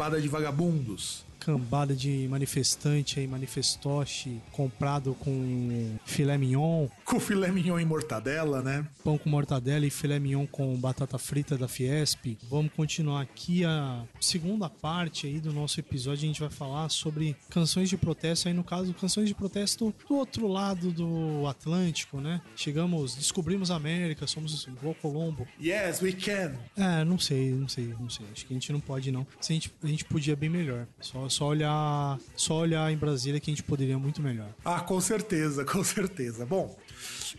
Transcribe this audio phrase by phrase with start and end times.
[0.00, 1.26] cambada de vagabundos.
[1.50, 8.86] Cambada de manifestante aí, manifestoche, comprado com filé mignon, Com filé mignon e mortadela, né?
[9.02, 12.38] pão com mortadela e filé mignon com batata frita da Fiesp.
[12.48, 16.24] Vamos continuar aqui a segunda parte aí do nosso episódio.
[16.24, 20.14] A gente vai falar sobre canções de protesto, aí no caso, canções de protesto do
[20.16, 22.40] outro lado do Atlântico, né?
[22.54, 25.48] Chegamos, descobrimos a América, somos igual Colombo.
[25.60, 26.54] Yes, we can.
[26.76, 28.26] É, não sei, não sei, não sei.
[28.32, 29.26] Acho que a gente não pode, não.
[29.40, 30.86] Se a gente, a gente podia bem melhor.
[31.00, 32.18] Só, só olhar.
[32.36, 34.48] Só olhar em Brasília que a gente poderia muito melhor.
[34.64, 36.44] Ah, com certeza, com certeza.
[36.46, 36.76] Bom,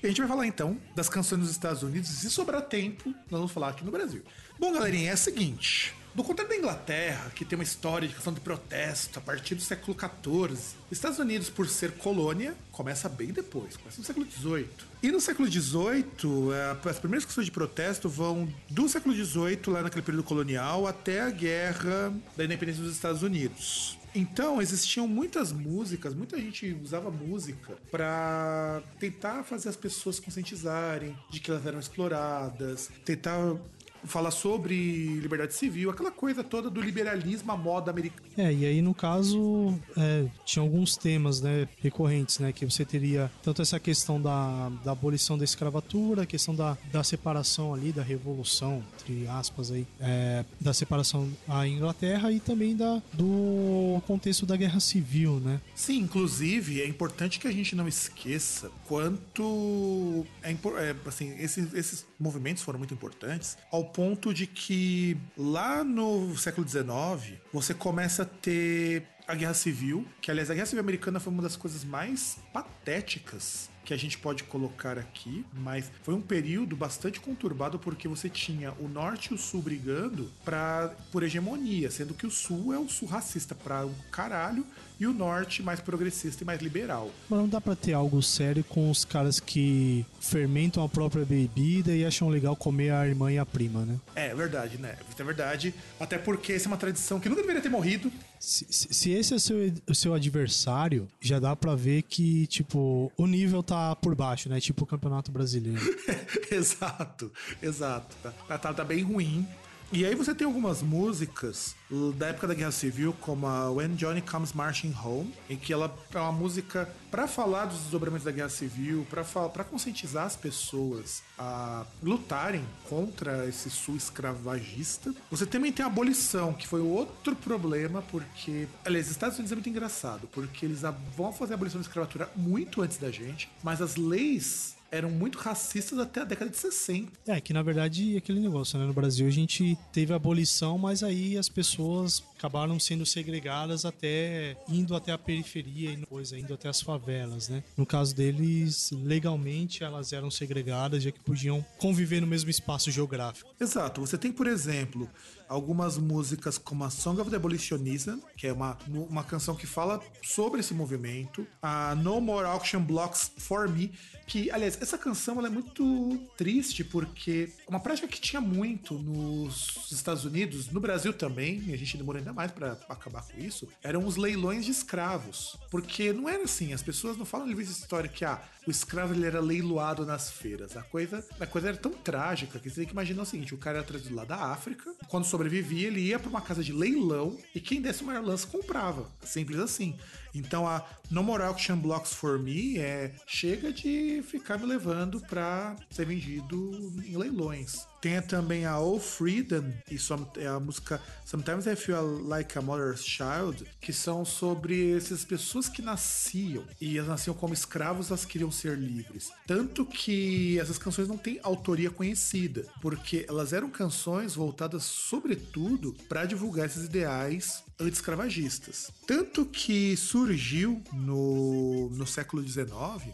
[0.02, 3.40] a gente vai falar então das canções dos Estados Unidos e se sobrar tempo, nós
[3.40, 4.24] vamos falar aqui no Brasil.
[4.60, 5.94] Bom, galerinha, é o seguinte.
[6.14, 9.62] Do contrário da Inglaterra, que tem uma história de questão de protesto a partir do
[9.62, 14.91] século XIV, Estados Unidos, por ser colônia, começa bem depois, começa no século XVIII.
[15.04, 19.82] E no século XVIII, eh, as primeiras questões de protesto vão do século XVIII, lá
[19.82, 23.98] naquele período colonial, até a guerra da independência dos Estados Unidos.
[24.14, 31.40] Então, existiam muitas músicas, muita gente usava música pra tentar fazer as pessoas conscientizarem de
[31.40, 33.56] que elas eram exploradas, tentar
[34.04, 38.28] falar sobre liberdade civil, aquela coisa toda do liberalismo à moda americana.
[38.38, 42.52] É, e aí no caso é, tinha alguns temas né, recorrentes, né?
[42.52, 47.04] Que você teria tanto essa questão da, da abolição da escravatura, a questão da, da
[47.04, 53.02] separação ali, da revolução, entre aspas aí, é, da separação à Inglaterra e também da,
[53.14, 55.60] do contexto da guerra civil, né?
[55.76, 62.06] Sim, inclusive é importante que a gente não esqueça quanto é, é, assim, esses, esses
[62.20, 68.26] movimentos foram muito importantes ao ponto de que lá no século XIX você começa a
[68.26, 72.38] ter a guerra civil, que aliás a guerra civil americana foi uma das coisas mais
[72.52, 78.30] patéticas que a gente pode colocar aqui, mas foi um período bastante conturbado porque você
[78.30, 82.80] tinha o norte e o sul brigando pra, por hegemonia, sendo que o sul é
[82.80, 84.66] o sul racista pra um caralho
[85.02, 87.10] e o norte mais progressista e mais liberal.
[87.28, 91.92] Mas não dá pra ter algo sério com os caras que fermentam a própria bebida
[91.96, 93.98] e acham legal comer a irmã e a prima, né?
[94.16, 94.96] É verdade, né?
[95.12, 95.74] Isso é verdade.
[96.00, 98.12] Até porque essa é uma tradição que nunca deveria ter morrido.
[98.40, 99.58] Se, se- se esse é seu,
[99.90, 104.60] o seu adversário, já dá pra ver que, tipo, o nível tá por baixo, né?
[104.60, 105.82] Tipo o Campeonato Brasileiro.
[106.52, 107.32] exato,
[107.62, 108.16] exato.
[108.48, 109.48] Tá, tá- tá bem ruim.
[109.94, 111.76] E aí você tem algumas músicas
[112.16, 115.94] da época da Guerra Civil, como a When Johnny Comes Marching Home, em que ela
[116.14, 121.86] é uma música pra falar dos desdobramentos da Guerra Civil, pra conscientizar as pessoas a
[122.02, 125.14] lutarem contra esse sul escravagista.
[125.30, 129.56] Você também tem a abolição, que foi outro problema, porque, aliás, os Estados Unidos é
[129.56, 130.84] muito engraçado, porque eles
[131.18, 135.40] vão fazer a abolição da escravatura muito antes da gente, mas as leis eram muito
[135.40, 137.12] racistas até a década de 60.
[137.26, 138.86] É, que na verdade aquele negócio, né?
[138.86, 144.58] No Brasil a gente teve a abolição, mas aí as pessoas acabaram sendo segregadas até
[144.68, 147.64] indo até a periferia e depois indo até as favelas, né?
[147.78, 153.54] No caso deles, legalmente elas eram segregadas, já que podiam conviver no mesmo espaço geográfico.
[153.60, 154.02] Exato.
[154.02, 155.08] Você tem, por exemplo,
[155.52, 160.02] algumas músicas como a Song of the Abolitionism, que é uma, uma canção que fala
[160.24, 163.92] sobre esse movimento, a No More Auction Blocks for Me,
[164.26, 168.94] que, aliás, essa canção ela é muito triste porque é uma prática que tinha muito
[168.94, 173.68] nos Estados Unidos, no Brasil também, a gente demorou ainda mais pra acabar com isso,
[173.84, 175.58] eram os leilões de escravos.
[175.70, 179.26] Porque não era assim, as pessoas não falam de história que ah, o escravo ele
[179.26, 180.78] era leiloado nas feiras.
[180.78, 183.58] A coisa, a coisa era tão trágica que você tem que imaginar o seguinte: o
[183.58, 187.38] cara era trazido lá da África, quando sobrevivia, ele ia pra uma casa de leilão
[187.56, 189.10] e quem desse o maior lance comprava.
[189.24, 189.98] Simples assim.
[190.34, 195.76] Então a No More Auction Blocks for Me é chega de ficar me levando pra
[195.90, 196.72] ser vendido
[197.06, 197.91] em leilões.
[198.02, 199.98] Tem também a All Freedom, e
[200.42, 205.70] é a música Sometimes I Feel Like a Mother's Child, que são sobre essas pessoas
[205.70, 209.30] que nasciam e elas nasciam como escravos, elas queriam ser livres.
[209.46, 216.26] Tanto que essas canções não têm autoria conhecida, porque elas eram canções voltadas sobretudo para
[216.26, 218.92] divulgar esses ideais anti-escravagistas.
[219.06, 222.72] Tanto que surgiu no, no século XIX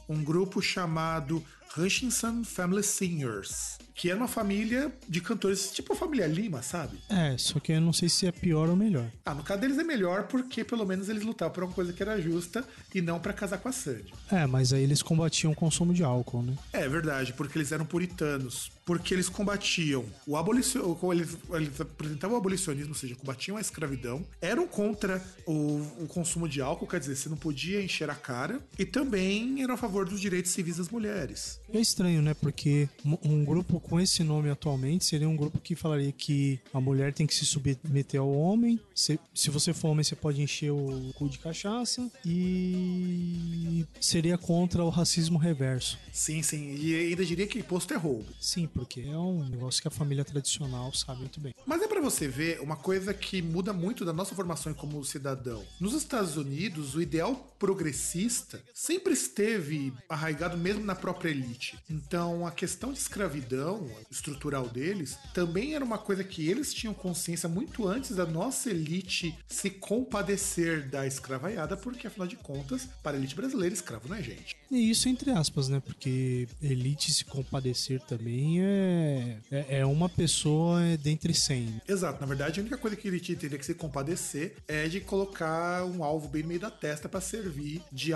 [0.07, 1.43] um grupo chamado
[1.75, 6.97] Hutchinson Family Singers, que era uma família de cantores, tipo a família Lima, sabe?
[7.09, 9.09] É, só que eu não sei se é pior ou melhor.
[9.25, 12.01] Ah, no caso deles é melhor porque pelo menos eles lutavam por uma coisa que
[12.01, 14.13] era justa e não pra casar com a Sandy.
[14.31, 16.55] É, mas aí eles combatiam o consumo de álcool, né?
[16.73, 18.71] É verdade, porque eles eram puritanos.
[18.87, 24.25] Porque eles combatiam o abolicionismo, eles, eles apresentavam o abolicionismo, ou seja, combatiam a escravidão,
[24.41, 28.61] eram contra o, o consumo de álcool, quer dizer, você não podia encher a cara,
[28.79, 31.59] e também eram a favor dos direitos civis das mulheres.
[31.71, 32.33] É estranho, né?
[32.33, 32.87] Porque
[33.23, 37.27] um- grupo com esse nome atualmente seria um grupo que falaria que a mulher tem
[37.27, 38.79] que se submeter ao homem.
[38.95, 42.09] Se, se você for homem, você pode encher o cu de cachaça.
[42.25, 45.97] E seria contra o racismo reverso.
[46.11, 48.25] Sim, sim, e ainda diria que imposto é roubo.
[48.39, 51.53] Sim, porque é um negócio que a família tradicional sabe muito bem.
[51.65, 55.63] Mas é pra você ver uma coisa que muda muito da nossa formação como cidadão.
[55.79, 61.77] Nos Estados Unidos, o ideal progressista sempre esteve arraigado mesmo na própria elite.
[61.89, 67.47] Então, a questão de escravidão estrutural deles também era uma coisa que eles tinham consciência
[67.49, 73.19] muito antes da nossa elite se compadecer da escravaiada, porque afinal de contas, para a
[73.19, 74.55] elite brasileira, escravo não é gente.
[74.71, 75.79] E isso entre aspas, né?
[75.79, 81.81] Porque elite se compadecer também é, é, é uma pessoa dentre 100.
[81.87, 84.99] Exato, na verdade a única coisa que ele tinha- teria que se compadecer é de
[84.99, 88.11] colocar um alvo bem no meio da testa para servir de,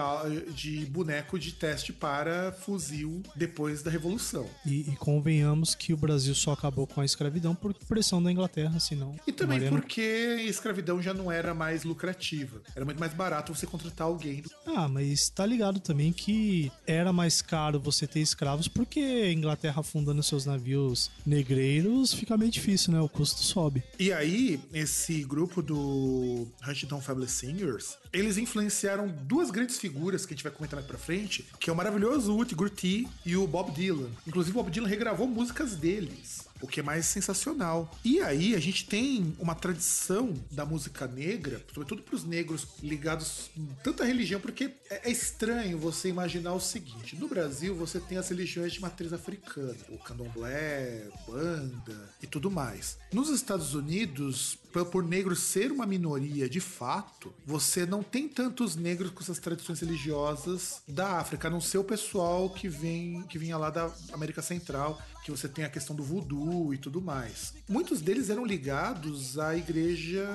[0.53, 4.47] de boneco de teste para fuzil depois da Revolução.
[4.65, 8.79] E, e convenhamos que o Brasil só acabou com a escravidão por pressão da Inglaterra,
[8.79, 9.15] senão.
[9.25, 10.01] E também Mariana- porque
[10.39, 12.61] a escravidão já não era mais lucrativa.
[12.75, 14.43] Era muito mais barato você contratar alguém.
[14.65, 19.79] Ah, mas tá ligado também que era mais caro você ter escravos porque a Inglaterra
[19.81, 22.99] afundando seus navios negreiros fica meio difícil, né?
[22.99, 23.83] O custo sobe.
[23.97, 30.35] E aí, esse grupo do Huntington Family Singers, eles influenciaram duas grandes figuras que a
[30.35, 33.71] gente vai comentar mais pra frente, que é o maravilhoso Woody Guthrie e o Bob
[33.71, 34.09] Dylan.
[34.27, 36.49] Inclusive, o Bob Dylan regravou músicas deles.
[36.61, 37.91] O que é mais sensacional.
[38.05, 43.49] E aí, a gente tem uma tradição da música negra, sobretudo para os negros ligados
[43.83, 48.17] tanto à religião, porque é é estranho você imaginar o seguinte: no Brasil, você tem
[48.17, 52.97] as religiões de matriz africana, o candomblé, banda e tudo mais.
[53.11, 59.11] Nos Estados Unidos, por, negro ser uma minoria de fato, você não tem tantos negros
[59.11, 63.57] com essas tradições religiosas da África, a não ser o pessoal que vem que vinha
[63.57, 67.53] lá da América Central, que você tem a questão do voodoo e tudo mais.
[67.67, 70.27] Muitos deles eram ligados à igreja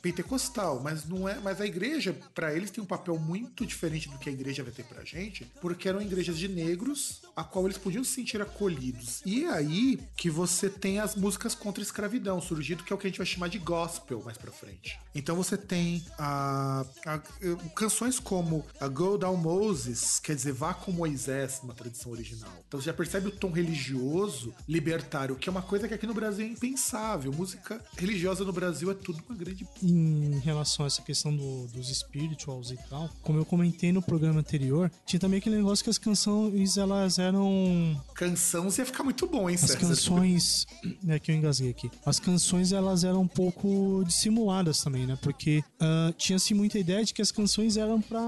[0.00, 4.18] pentecostal, mas não é, mas a igreja para eles tem um papel muito diferente do
[4.18, 7.78] que a igreja vai ter pra gente, porque eram igrejas de negros a qual eles
[7.78, 9.22] podiam se sentir acolhidos.
[9.24, 12.98] E é aí que você tem as músicas contra a escravidão surgido, que é o
[12.98, 13.77] que a gente vai chamar de gospel
[14.24, 14.98] mais pra frente.
[15.14, 17.18] Então você tem a, a-
[17.74, 22.52] canções como a Go Down Moses, quer dizer, vá com Moisés, uma tradição original.
[22.66, 26.14] Então você já percebe o tom religioso, libertário, que é uma coisa que aqui no
[26.14, 27.32] Brasil é impensável.
[27.32, 31.88] Música religiosa no Brasil é tudo uma grande Em relação a essa questão do- dos
[31.88, 35.98] spirituals e tal, como eu comentei no programa anterior, tinha também aquele negócio que as
[35.98, 38.64] canções elas eram canção.
[38.70, 39.78] Você ia ficar muito bom, hein, As César?
[39.78, 40.66] canções.
[41.08, 41.90] É que eu engasguei aqui.
[42.04, 43.67] As canções elas eram um pouco
[44.06, 45.18] dissimuladas também, né?
[45.20, 48.20] Porque ah, tinha-se muita ideia de que as canções eram pra,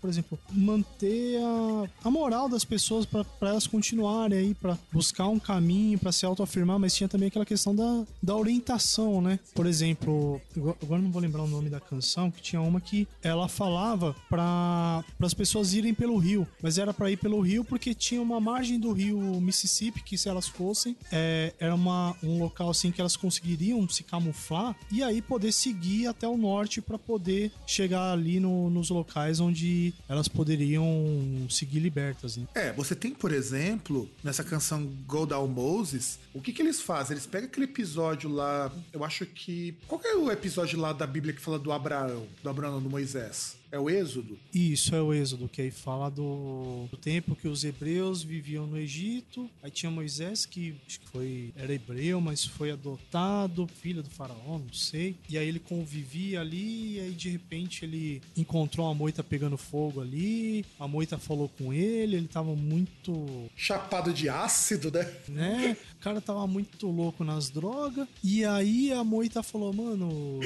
[0.00, 5.38] por exemplo, manter a, a moral das pessoas pra elas continuarem aí, pra buscar um
[5.38, 9.38] caminho, pra se autoafirmar, mas tinha também aquela questão da, da orientação, né?
[9.54, 10.40] Por exemplo,
[10.82, 15.04] agora não vou lembrar o nome da canção, que tinha uma que ela falava para
[15.20, 18.78] as pessoas irem pelo rio, mas era para ir pelo rio porque tinha uma margem
[18.78, 23.16] do rio Mississippi que se elas fossem é, era uma, um local assim que elas
[23.16, 28.70] conseguiriam se camuflar e aí poder seguir até o norte para poder chegar ali no-
[28.70, 32.46] nos locais onde elas poderiam seguir libertas, né?
[32.54, 37.14] É, você tem, por exemplo, nessa canção Go Down Moses, o que que eles fazem?
[37.14, 39.76] Eles pegam aquele episódio lá, eu acho que.
[39.88, 42.26] Qual que é o episódio lá da Bíblia que fala do Abraão?
[42.42, 43.56] Do Abraão, do Moisés?
[43.72, 44.38] É o Êxodo?
[44.52, 48.78] Isso é o Êxodo, que aí fala do, do tempo que os hebreus viviam no
[48.78, 49.48] Egito.
[49.62, 54.58] Aí tinha Moisés, que acho que foi, era hebreu, mas foi adotado, filho do faraó,
[54.58, 55.16] não sei.
[55.26, 60.02] E aí ele convivia ali, e aí de repente ele encontrou uma moita pegando fogo
[60.02, 60.66] ali.
[60.78, 65.10] A moita falou com ele, ele tava muito Chapado de ácido, né?
[65.28, 65.76] né?
[65.94, 68.06] O cara tava muito louco nas drogas.
[68.22, 70.40] E aí a moita falou, mano,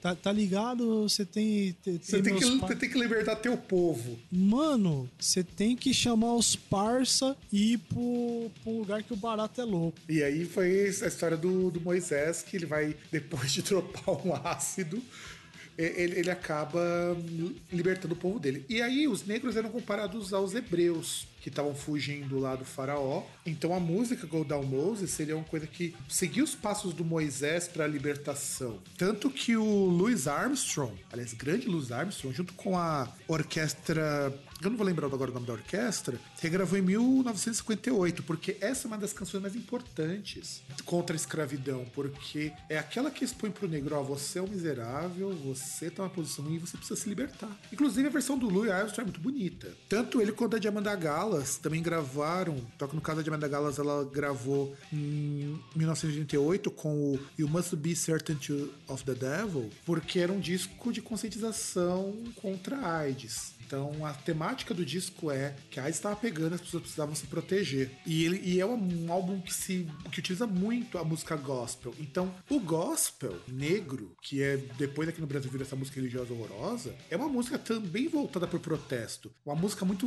[0.00, 1.08] Tá, tá ligado?
[1.08, 1.76] Você tem.
[1.84, 4.18] tem Você tem, que, você tem que libertar teu povo.
[4.30, 9.60] Mano, você tem que chamar os parça e ir pro, pro lugar que o barato
[9.60, 9.98] é louco.
[10.08, 14.34] E aí foi a história do, do Moisés, que ele vai, depois de dropar um
[14.34, 15.00] ácido,
[15.76, 16.80] ele, ele acaba
[17.72, 18.64] libertando o povo dele.
[18.68, 23.24] E aí os negros eram comparados aos hebreus, que estavam fugindo lá do faraó.
[23.44, 27.66] Então a música Go Down Moses seria uma coisa que seguia os passos do Moisés
[27.66, 28.78] para a libertação.
[28.96, 34.32] Tanto que o Louis Armstrong, aliás, grande Louis Armstrong, junto com a orquestra
[34.66, 38.88] eu não vou lembrar agora o nome da orquestra, regravou em 1958, porque essa é
[38.88, 43.96] uma das canções mais importantes contra a escravidão, porque é aquela que expõe pro negro,
[43.96, 47.50] ó, você é um miserável, você tá numa posição ruim você precisa se libertar.
[47.72, 49.68] Inclusive a versão do Louis Armstrong é muito bonita.
[49.88, 53.78] Tanto ele quanto a Diamanda Galas também gravaram, só que no caso da Diamanda Galas
[53.78, 58.38] ela gravou em 1988 com o You Must Be Certain
[58.88, 63.54] of the Devil, porque era um disco de conscientização contra a AIDS.
[63.72, 67.26] Então a temática do disco é que a AIDS estava pegando, as pessoas precisavam se
[67.26, 67.90] proteger.
[68.04, 71.94] E ele e é um álbum que se que utiliza muito a música gospel.
[71.98, 76.94] Então o gospel negro, que é depois aqui no Brasil virou essa música religiosa horrorosa,
[77.10, 79.32] é uma música também voltada para o protesto.
[79.46, 80.06] Uma música muito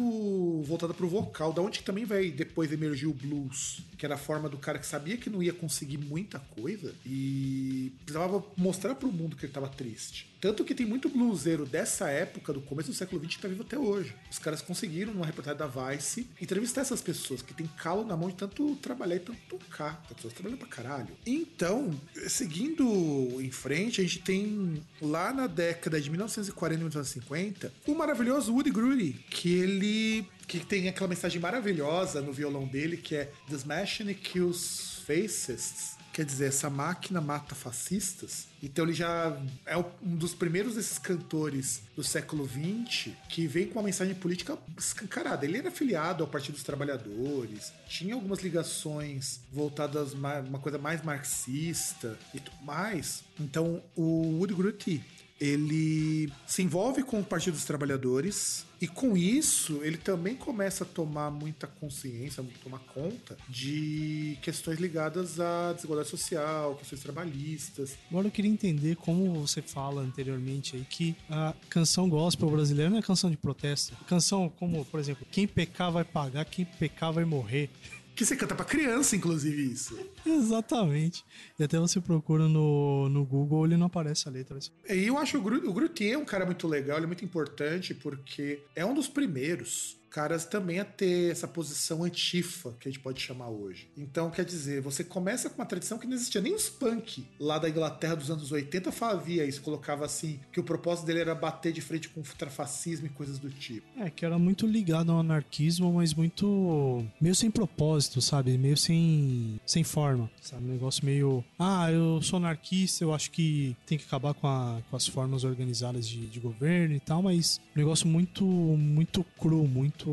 [0.62, 4.18] voltada para o vocal, da onde também vai depois emergir o blues, que era a
[4.18, 9.08] forma do cara que sabia que não ia conseguir muita coisa e precisava mostrar para
[9.08, 10.34] o mundo que ele estava triste.
[10.40, 13.64] Tanto que tem muito bluseiro dessa época, do começo do século XX, que tá vivo
[13.64, 14.14] até hoje.
[14.30, 18.30] Os caras conseguiram, numa reportagem da Vice, entrevistar essas pessoas que tem calo na mão
[18.30, 20.04] de tanto trabalhar e tanto tocar.
[20.08, 21.18] As pessoas trabalham pra caralho.
[21.26, 21.90] Então,
[22.28, 28.54] seguindo em frente, a gente tem lá na década de 1940 e 1950 o maravilhoso
[28.54, 33.56] Woody Guthrie, que ele que tem aquela mensagem maravilhosa no violão dele, que é The
[33.56, 35.96] Smashing Kills Faces.
[36.16, 38.48] Quer dizer, essa máquina mata fascistas.
[38.64, 43.80] Então ele já é um dos primeiros desses cantores do século XX que vem com
[43.80, 45.46] uma mensagem política escancarada.
[45.46, 51.04] Ele era afiliado ao Partido dos Trabalhadores, tinha algumas ligações voltadas a uma coisa mais
[51.04, 53.26] marxista e tudo mais.
[53.38, 55.04] Então o Woody Guthrie
[55.40, 60.88] ele se envolve com o Partido dos Trabalhadores e com isso ele também começa a
[60.88, 67.98] tomar muita consciência, tomar conta de questões ligadas à desigualdade social, questões trabalhistas.
[68.10, 72.98] Agora eu queria entender como você fala anteriormente aí que a canção gospel brasileira não
[72.98, 73.96] é canção de protesto.
[74.06, 77.70] Canção como, por exemplo, quem pecar vai pagar, quem pecar vai morrer.
[78.16, 79.98] Que você canta pra criança, inclusive, isso.
[80.26, 81.24] Exatamente.
[81.60, 84.58] E até você procura no, no Google, ele não aparece a letra.
[84.90, 87.94] E eu acho o, Gru, o Grutier um cara muito legal, ele é muito importante
[87.94, 93.02] porque é um dos primeiros caras também a ter essa posição antifa, que a gente
[93.02, 93.90] pode chamar hoje.
[93.98, 96.40] Então, quer dizer, você começa com uma tradição que não existia.
[96.40, 100.64] Nem os punk lá da Inglaterra dos anos 80 fazia isso, colocava assim, que o
[100.64, 103.86] propósito dele era bater de frente com o fascismo e coisas do tipo.
[104.00, 107.06] É, que era muito ligado ao anarquismo, mas muito.
[107.20, 108.58] meio sem propósito, sabe?
[108.58, 109.60] Meio sem.
[109.66, 110.64] sem forma, sabe?
[110.64, 111.44] Um negócio meio.
[111.60, 115.44] Ah, eu sou anarquista, eu acho que tem que acabar com, a, com as formas
[115.44, 118.46] organizadas de, de governo e tal, mas um negócio muito.
[118.46, 120.05] muito cru, muito.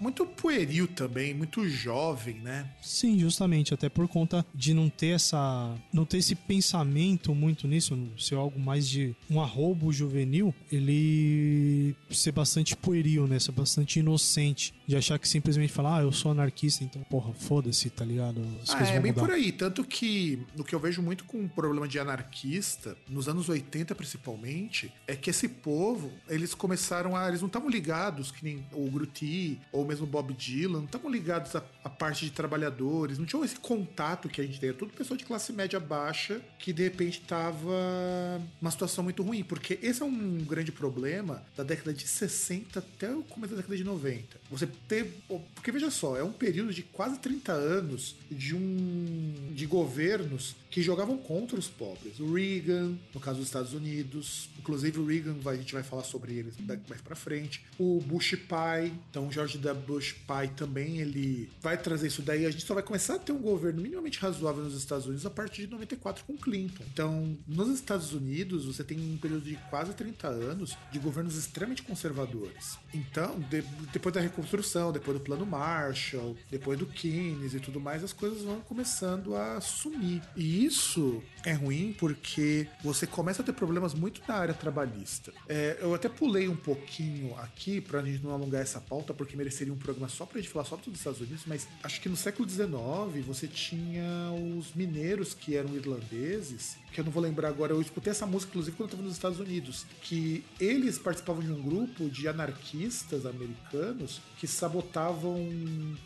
[0.00, 2.68] Muito pueril também, muito jovem, né?
[2.80, 5.74] Sim, justamente, até por conta de não ter essa.
[5.92, 12.32] não ter esse pensamento muito nisso, ser algo mais de um arrobo juvenil, ele ser
[12.32, 13.38] bastante pueril, né?
[13.38, 14.74] Ser bastante inocente.
[14.88, 18.40] De achar que simplesmente falar, ah, eu sou anarquista, então, porra, foda-se, tá ligado?
[18.62, 19.20] As Ah, é bem mudar.
[19.20, 19.52] por aí.
[19.52, 23.94] Tanto que o que eu vejo muito com o problema de anarquista, nos anos 80
[23.94, 27.28] principalmente, é que esse povo, eles começaram a.
[27.28, 31.10] Eles não estavam ligados, que nem o Grutti ou mesmo o Bob Dylan, não estavam
[31.10, 34.70] ligados à, à parte de trabalhadores, não tinham esse contato que a gente tem.
[34.70, 39.42] Era tudo pessoa de classe média baixa que de repente tava numa situação muito ruim.
[39.44, 43.76] Porque esse é um grande problema da década de 60 até o começo da década
[43.76, 44.40] de 90.
[44.50, 45.12] Você ter.
[45.54, 49.52] Porque veja só, é um período de quase 30 anos de um.
[49.54, 52.18] de governos que jogavam contra os pobres.
[52.20, 56.34] O Reagan, no caso dos Estados Unidos, inclusive o Reagan, a gente vai falar sobre
[56.34, 56.52] ele
[56.88, 57.64] mais pra frente.
[57.78, 59.86] O Bush pai, então o George W.
[59.86, 62.44] Bush pai também, ele vai trazer isso daí.
[62.46, 65.30] A gente só vai começar a ter um governo minimamente razoável nos Estados Unidos a
[65.30, 66.84] partir de 94 com Clinton.
[66.92, 71.82] Então, nos Estados Unidos, você tem um período de quase 30 anos de governos extremamente
[71.82, 72.76] conservadores.
[72.92, 73.62] Então, de-
[73.92, 78.42] depois da reconstrução, depois do plano Marshall, depois do Keynes e tudo mais, as coisas
[78.42, 80.22] vão começando a a sumir.
[80.36, 85.32] E isso é ruim porque você começa a ter problemas muito na área trabalhista.
[85.48, 89.72] É, eu até pulei um pouquinho aqui pra gente não alongar essa pauta, porque mereceria
[89.72, 92.48] um programa só pra gente falar só dos Estados Unidos, mas acho que no século
[92.48, 97.80] XIX você tinha os mineiros que eram irlandeses, que eu não vou lembrar agora, eu
[97.80, 101.62] escutei essa música inclusive quando eu estava nos Estados Unidos, que eles participavam de um
[101.62, 105.38] grupo de anarquistas americanos que sabotavam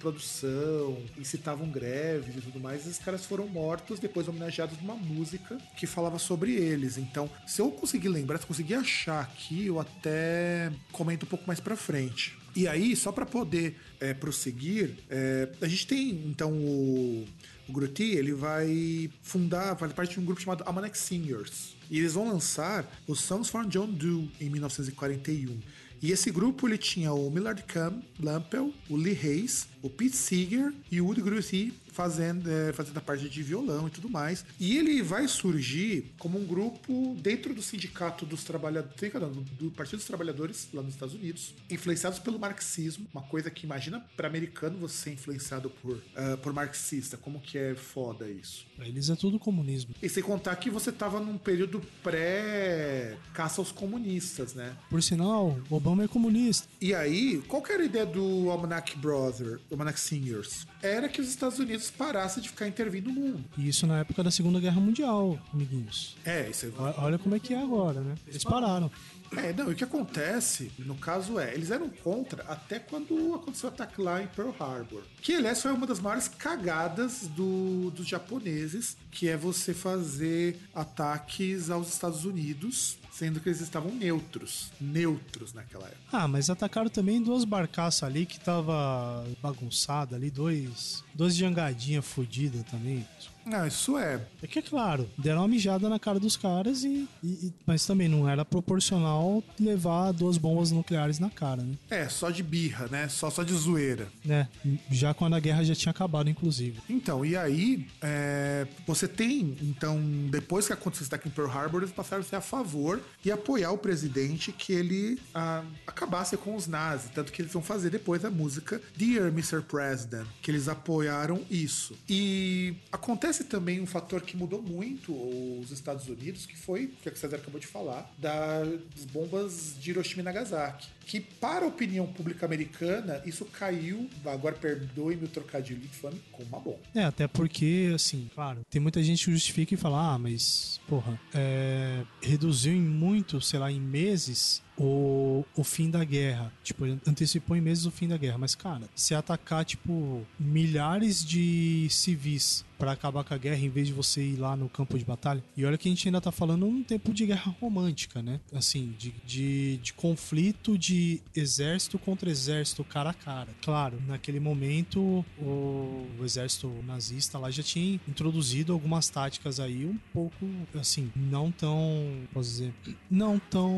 [0.00, 5.58] produção, incitavam greves e tudo mais, e esses caras foram mortos, depois homenageados numa música
[5.76, 6.98] que falava sobre eles.
[6.98, 11.46] Então, se eu conseguir lembrar, se eu conseguir achar aqui, eu até comento um pouco
[11.46, 12.38] mais pra frente.
[12.54, 17.24] E aí, só para poder é, prosseguir, é, a gente tem então o,
[17.72, 21.74] o Grutti, ele vai fundar, vai parte de um grupo chamado Almanac Singers.
[21.90, 25.58] E eles vão lançar os Songs for John Doe em 1941.
[26.02, 30.74] E esse grupo ele tinha o Millard Cam, Lampel, o Lee Hayes, o Pete Seeger
[30.90, 34.44] e o Woody Guthrie fazendo, é, fazendo a parte de violão e tudo mais.
[34.58, 39.12] E ele vai surgir como um grupo dentro do sindicato dos trabalhadores,
[39.58, 44.04] do Partido dos Trabalhadores lá nos Estados Unidos, influenciados pelo marxismo, uma coisa que imagina
[44.16, 48.66] para americano você ser influenciado por, uh, por marxista, como que é foda isso.
[48.76, 49.94] Pra eles é tudo comunismo.
[50.00, 54.76] E sem contar que você tava num período pré-caça aos comunistas, né?
[54.88, 56.68] Por sinal, Obama é comunista.
[56.80, 60.66] E aí, qual que era a ideia do Almanac Brother, Almanac Singers?
[60.82, 63.44] Era que os Estados Unidos parassem de ficar intervindo no mundo.
[63.56, 66.16] E isso na época da Segunda Guerra Mundial, amiguinhos.
[66.24, 66.70] É, isso é...
[66.98, 68.16] Olha como é que é agora, né?
[68.26, 68.90] Eles pararam.
[69.36, 73.70] É, não, e o que acontece, no caso é, eles eram contra até quando aconteceu
[73.70, 75.02] o ataque lá em Pearl Harbor.
[75.22, 81.70] Que, aliás, foi uma das maiores cagadas do, dos japoneses, que é você fazer ataques
[81.70, 84.72] aos Estados Unidos, sendo que eles estavam neutros.
[84.80, 86.00] Neutros naquela época.
[86.10, 92.64] Ah, mas atacaram também duas barcaças ali que tava bagunçada ali, dois, dois jangadinha fodida
[92.64, 93.06] também.
[93.44, 94.20] Não, isso é.
[94.42, 97.84] É que é claro, deram uma mijada na cara dos caras e, e- e- mas
[97.84, 101.74] também não era proporcional levar duas bombas nucleares na cara, né?
[101.90, 103.08] É, só de birra, né?
[103.08, 104.08] Só, só de zoeira.
[104.24, 104.48] né?
[104.90, 106.80] Já quando a guerra já tinha acabado, inclusive.
[106.88, 111.82] Então, e aí, é, você tem, então, depois que aconteceu isso aqui em Pearl Harbor,
[111.82, 116.54] eles passaram a ser a favor e apoiar o presidente que ele ah, acabasse com
[116.56, 117.10] os nazis.
[117.14, 119.62] Tanto que eles vão fazer depois a música Dear Mr.
[119.62, 121.94] President, que eles apoiaram isso.
[122.08, 125.12] E acontece também um fator que mudou muito
[125.60, 130.22] os Estados Unidos, que foi, que o César acabou de falar, das bombas de Hiroshima
[130.22, 130.88] e Nagasaki.
[131.04, 136.60] Que, para a opinião pública americana, isso caiu, agora perdoe-me o trocadilho infame, com uma
[136.60, 136.78] bomba.
[136.94, 141.20] É, até porque, assim, claro, tem muita gente que justifica e fala, ah, mas, porra,
[141.34, 146.52] é, reduziu em muito, sei lá, em meses o, o fim da guerra.
[146.62, 148.38] Tipo, antecipou em meses o fim da guerra.
[148.38, 153.86] Mas, cara, se atacar, tipo, milhares de civis pra acabar com a guerra em vez
[153.86, 155.40] de você ir lá no campo de batalha.
[155.56, 158.40] E olha que a gente ainda tá falando um tempo de guerra romântica, né?
[158.52, 163.50] Assim, de, de, de conflito de exército contra exército cara a cara.
[163.62, 169.98] Claro, naquele momento o, o exército nazista lá já tinha introduzido algumas táticas aí um
[170.12, 172.74] pouco, assim, não tão, posso dizer,
[173.08, 173.70] não tão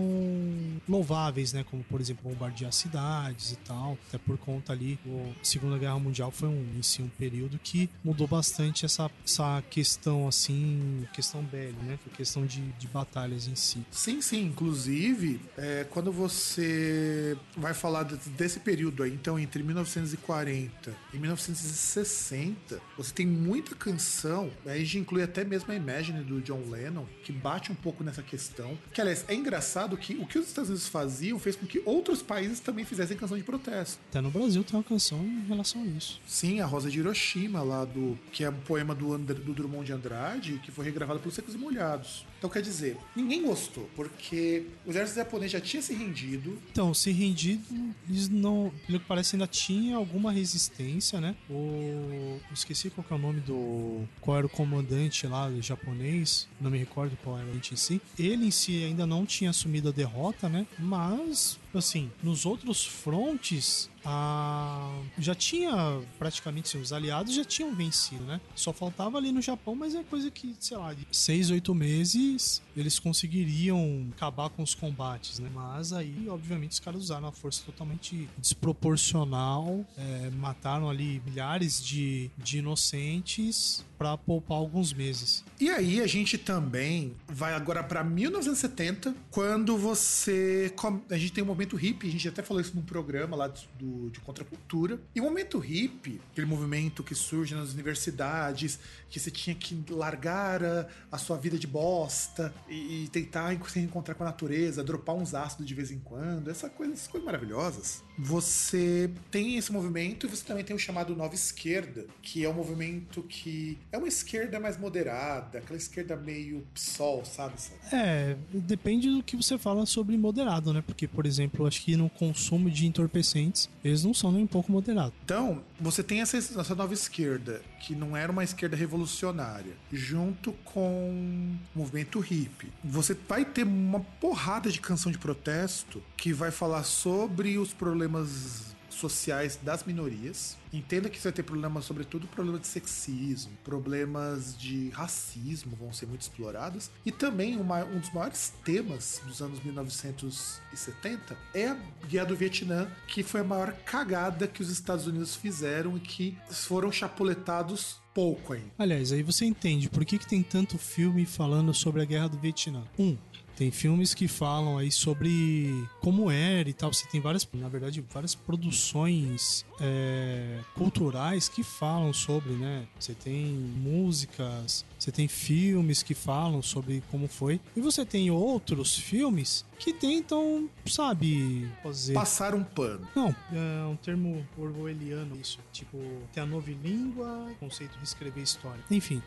[0.95, 1.65] louváveis, né?
[1.71, 3.99] Como, por exemplo, bombardear cidades e tal.
[4.09, 4.99] Até por conta ali,
[5.41, 9.63] a Segunda Guerra Mundial foi um, em si, um período que mudou bastante essa, essa
[9.71, 11.99] questão, assim, questão bélica, né?
[12.07, 13.85] A questão de, de batalhas em si.
[13.91, 14.45] Sim, sim.
[14.47, 22.81] Inclusive, é, quando você vai falar de- desse período aí, então entre 1940 e 1960,
[22.97, 27.05] você tem muita canção, aí a gente inclui até mesmo a Imagine do John Lennon,
[27.25, 28.79] que bate um pouco nessa questão.
[28.93, 32.21] Que, aliás, é engraçado que o que os Estados Unidos faziam fez com que outros
[32.23, 33.99] países também fizessem canção de protesto.
[34.11, 36.21] Até no Brasil tem uma canção em relação a isso.
[36.27, 38.19] Sim, a Rosa de Hiroshima, lá do.
[38.33, 41.55] que é um poema do, Andr- do Drummond de Andrade, que foi regravado pelos Secos
[41.55, 42.27] e Molhados.
[42.39, 46.59] Então quer dizer, ninguém gostou, porque o exército japonês já tinha se rendido.
[46.71, 47.65] Então, se rendido,
[48.09, 48.73] eles não.
[48.87, 51.35] Pelo que parece, ainda tinha alguma resistência, né?
[51.49, 52.39] O.
[52.53, 54.03] Esqueci qual é o nome do.
[54.21, 56.47] Qual era o comandante lá japonês.
[56.61, 58.01] Não me recordo qual era o em si.
[58.19, 60.67] Ele em si ainda não tinha assumido a derrota, né?
[60.79, 63.91] Mas, assim, nos outros frontes.
[64.05, 64.99] A...
[65.19, 68.41] Já tinha praticamente os aliados já tinham vencido, né?
[68.55, 72.63] Só faltava ali no Japão, mas é coisa que, sei lá, de seis, oito meses
[72.77, 75.51] eles conseguiriam acabar com os combates, né?
[75.55, 82.31] Mas aí, obviamente, os caras usaram uma força totalmente desproporcional, é, mataram ali milhares de,
[82.37, 85.45] de inocentes para poupar alguns meses.
[85.61, 90.73] E aí a gente também vai agora pra 1970, quando você.
[91.11, 94.11] A gente tem um momento hippie, a gente até falou isso num programa lá do,
[94.11, 95.01] de contracultura.
[95.15, 98.79] E o movimento hippie, aquele movimento que surge nas universidades,
[99.09, 103.79] que você tinha que largar a, a sua vida de bosta e, e, tentar se
[103.79, 107.25] encontrar com a natureza, dropar uns ácidos de vez em quando, essa coisa, essas coisas
[107.25, 108.03] maravilhosas.
[108.19, 112.53] Você tem esse movimento e você também tem o chamado Nova Esquerda, que é um
[112.55, 117.55] movimento que é uma esquerda mais moderada, aquela esquerda meio PSOL, sabe?
[117.93, 120.83] É, depende do que você fala sobre moderado, né?
[120.85, 124.73] Porque, por exemplo, acho que no consumo de entorpecentes, eles não são nem um pouco
[124.73, 125.15] moderados.
[125.25, 131.57] Então, você tem essa, essa nova esquerda, que não era uma esquerda revolucionária, junto com
[131.73, 132.73] o movimento hippie.
[132.83, 138.75] Você vai ter uma porrada de canção de protesto que vai falar sobre os problemas
[138.95, 140.57] sociais das minorias.
[140.73, 146.07] Entenda que você vai ter problemas, sobretudo problema de sexismo, problemas de racismo vão ser
[146.07, 146.91] muito explorados.
[147.05, 151.77] E também uma, um dos maiores temas dos anos 1970 é a
[152.09, 156.37] Guerra do Vietnã, que foi a maior cagada que os Estados Unidos fizeram e que
[156.51, 158.71] foram chapuletados pouco ainda.
[158.79, 162.39] Aliás, aí você entende por que, que tem tanto filme falando sobre a Guerra do
[162.39, 162.85] Vietnã.
[162.99, 163.19] Um,
[163.57, 166.93] tem filmes que falam aí sobre como era e tal.
[166.93, 172.87] Você tem várias, na verdade, várias produções é, culturais que falam sobre, né?
[172.99, 177.61] Você tem músicas, você tem filmes que falam sobre como foi.
[177.77, 183.07] E você tem outros filmes que tentam, sabe, dizer, passar um pano.
[183.15, 185.59] Não, é um termo orwelliano isso.
[185.71, 185.99] Tipo,
[186.33, 188.83] tem a novilíngua, conceito de reescrever história.
[188.91, 189.23] Enfim,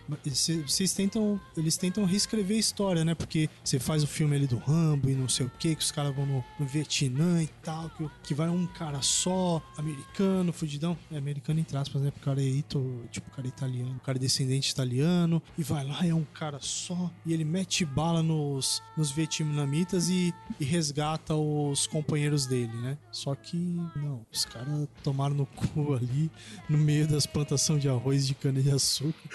[0.66, 3.14] vocês tentam, eles tentam reescrever a história, né?
[3.14, 5.92] Porque você faz o filme ali do Rambo e não sei o que, que os
[5.92, 10.98] caras vão no, no Vietnã e tal, que, que vai um cara só, americano, fudidão.
[11.12, 12.10] É americano entre aspas, né?
[12.10, 15.40] Porque o cara é ito, tipo, o cara é italiano, o cara é descendente italiano,
[15.56, 20.34] e vai lá, é um cara só, e ele mete bala nos, nos vietnamitas e,
[20.60, 22.98] e resgata os companheiros dele, né?
[23.12, 23.58] Só que,
[23.96, 26.32] não, os caras tomaram no cu ali,
[26.70, 29.30] no meio das plantações de arroz de cana-de-açúcar.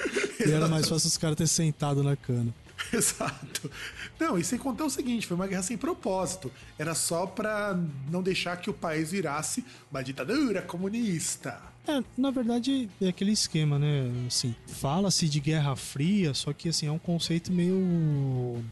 [0.44, 2.52] e era mais fácil os caras terem sentado na cana.
[2.92, 3.70] Exato.
[4.18, 6.50] Não, e sem contar o seguinte, foi uma guerra sem propósito.
[6.78, 7.78] Era só para
[8.10, 11.60] não deixar que o país virasse uma ditadura comunista.
[11.86, 14.10] É, na verdade, é aquele esquema, né?
[14.26, 18.64] Assim, fala-se de Guerra Fria, só que assim, é um conceito meio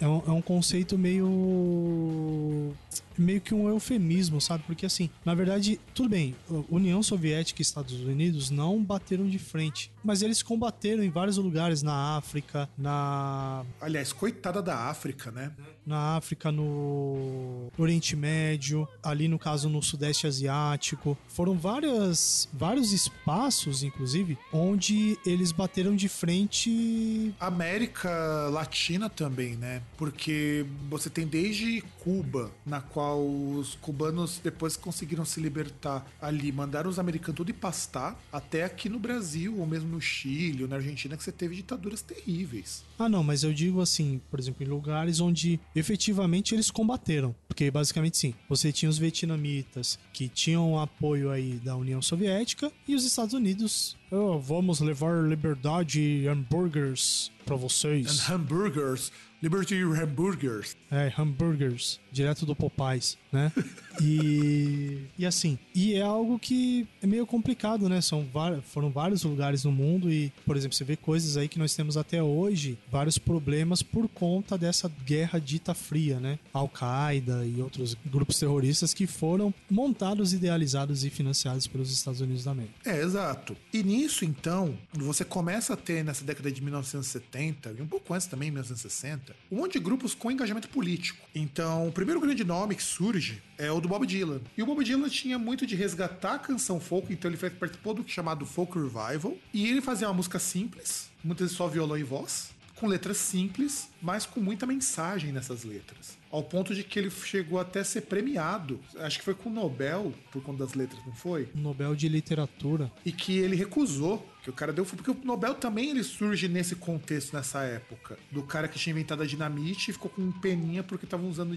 [0.00, 2.74] é um, é um conceito meio.
[3.22, 4.64] Meio que um eufemismo, sabe?
[4.66, 6.34] Porque assim, na verdade, tudo bem,
[6.68, 11.82] União Soviética e Estados Unidos não bateram de frente, mas eles combateram em vários lugares
[11.82, 13.64] na África, na.
[13.80, 15.52] Aliás, coitada da África, né?
[15.84, 21.18] Na África, no Oriente Médio, ali no caso no Sudeste Asiático.
[21.26, 27.34] Foram várias, vários espaços, inclusive, onde eles bateram de frente.
[27.40, 28.10] América
[28.50, 29.82] Latina também, né?
[29.96, 36.90] Porque você tem desde Cuba, na qual os cubanos depois conseguiram se libertar ali, mandaram
[36.90, 41.16] os americanos tudo pastar, até aqui no Brasil, ou mesmo no Chile, ou na Argentina,
[41.16, 42.84] que você teve ditaduras terríveis.
[43.02, 47.34] Ah, não, mas eu digo assim, por exemplo, em lugares onde efetivamente eles combateram.
[47.48, 52.94] Porque basicamente sim, você tinha os vietnamitas que tinham apoio aí da União Soviética e
[52.94, 58.28] os Estados Unidos oh, vamos levar liberdade e hambúrgueres para vocês.
[58.28, 59.10] And hamburgers.
[59.42, 60.76] Liberty Hamburgers.
[60.88, 63.50] É, hambúrgueres, direto do Popeyes, né?
[64.00, 68.00] e, e assim, e é algo que é meio complicado, né?
[68.00, 68.24] São
[68.62, 71.96] foram vários lugares no mundo e, por exemplo, você vê coisas aí que nós temos
[71.96, 76.38] até hoje, vários problemas por conta dessa guerra dita fria, né?
[76.52, 82.50] Al-Qaeda e outros grupos terroristas que foram montados, idealizados e financiados pelos Estados Unidos da
[82.50, 82.74] América.
[82.84, 83.56] É, exato.
[83.72, 88.26] E nisso, então, você começa a ter nessa década de 1970 e um pouco antes
[88.26, 91.26] também, 1960, um monte de grupos com engajamento político.
[91.34, 94.40] Então, o primeiro grande nome que surge é o do Bob Dylan.
[94.56, 98.06] E o Bob Dylan tinha muito de resgatar a canção folk, então ele participou do
[98.06, 99.36] chamado Folk Revival.
[99.54, 102.50] E ele fazia uma música simples, muitas vezes só violão e voz,
[102.82, 107.60] com letras simples, mas com muita mensagem nessas letras ao ponto de que ele chegou
[107.60, 108.80] até a ser premiado.
[108.96, 111.50] Acho que foi com o Nobel, por conta das letras, não foi?
[111.54, 112.90] Nobel de Literatura.
[113.04, 114.26] E que ele recusou.
[114.42, 114.84] Que o cara deu.
[114.84, 118.18] Porque o Nobel também ele surge nesse contexto, nessa época.
[118.30, 121.52] Do cara que tinha inventado a dinamite e ficou com um peninha porque estavam usando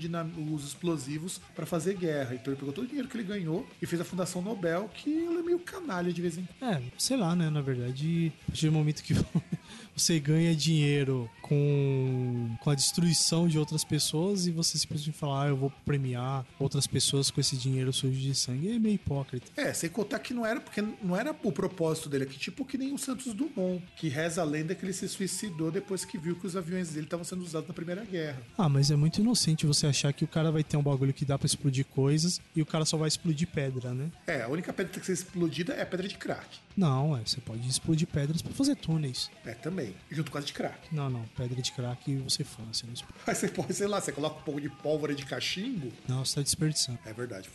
[0.54, 2.36] os explosivos para fazer guerra.
[2.36, 5.26] Então ele pegou todo o dinheiro que ele ganhou e fez a Fundação Nobel, que
[5.26, 6.74] ela é meio canalha de vez em quando.
[6.74, 7.50] É, sei lá, né?
[7.50, 9.14] Na verdade, a partir do momento que
[9.96, 15.48] você ganha dinheiro com, com a destruição de outras pessoas e você simplesmente falar, ah,
[15.48, 19.48] eu vou premiar outras pessoas com esse dinheiro sujo de sangue, é meio hipócrita.
[19.56, 22.75] É, sem contar que não era, porque não era o propósito dele aqui, tipo que
[22.78, 26.36] nem o Santos Dumont, que reza a lenda que ele se suicidou depois que viu
[26.36, 28.42] que os aviões dele estavam sendo usados na Primeira Guerra.
[28.58, 31.26] Ah, mas é muito inocente você achar que o cara vai ter um bagulho que
[31.26, 34.12] dá para explodir coisas e o cara só vai explodir pedra, né?
[34.28, 36.65] É, a única pedra que tem que ser explodida é a pedra de crack.
[36.76, 39.30] Não, é, você pode explodir pedras para fazer túneis.
[39.46, 39.96] É, também.
[40.10, 40.94] Junto com as de crack.
[40.94, 43.22] Não, não, pedra de crack você fala, você não explode.
[43.26, 45.92] Aí você pode, sei lá, você coloca um pouco de pólvora de cachimbo.
[46.08, 47.00] Não, você tá desperdiçando.
[47.06, 47.50] É verdade.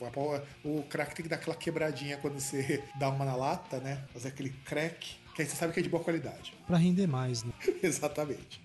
[0.64, 4.04] O crack tem que dar aquela quebradinha quando você dá uma na lata, né?
[4.12, 6.54] Fazer aquele crack, que aí você sabe que é de boa qualidade.
[6.66, 7.52] Para render mais, né?
[7.83, 8.61] Exatamente.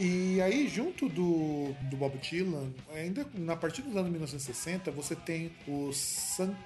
[0.00, 5.50] E aí, junto do, do Bob Dylan, ainda na partir dos anos 1960, você tem
[5.66, 5.90] o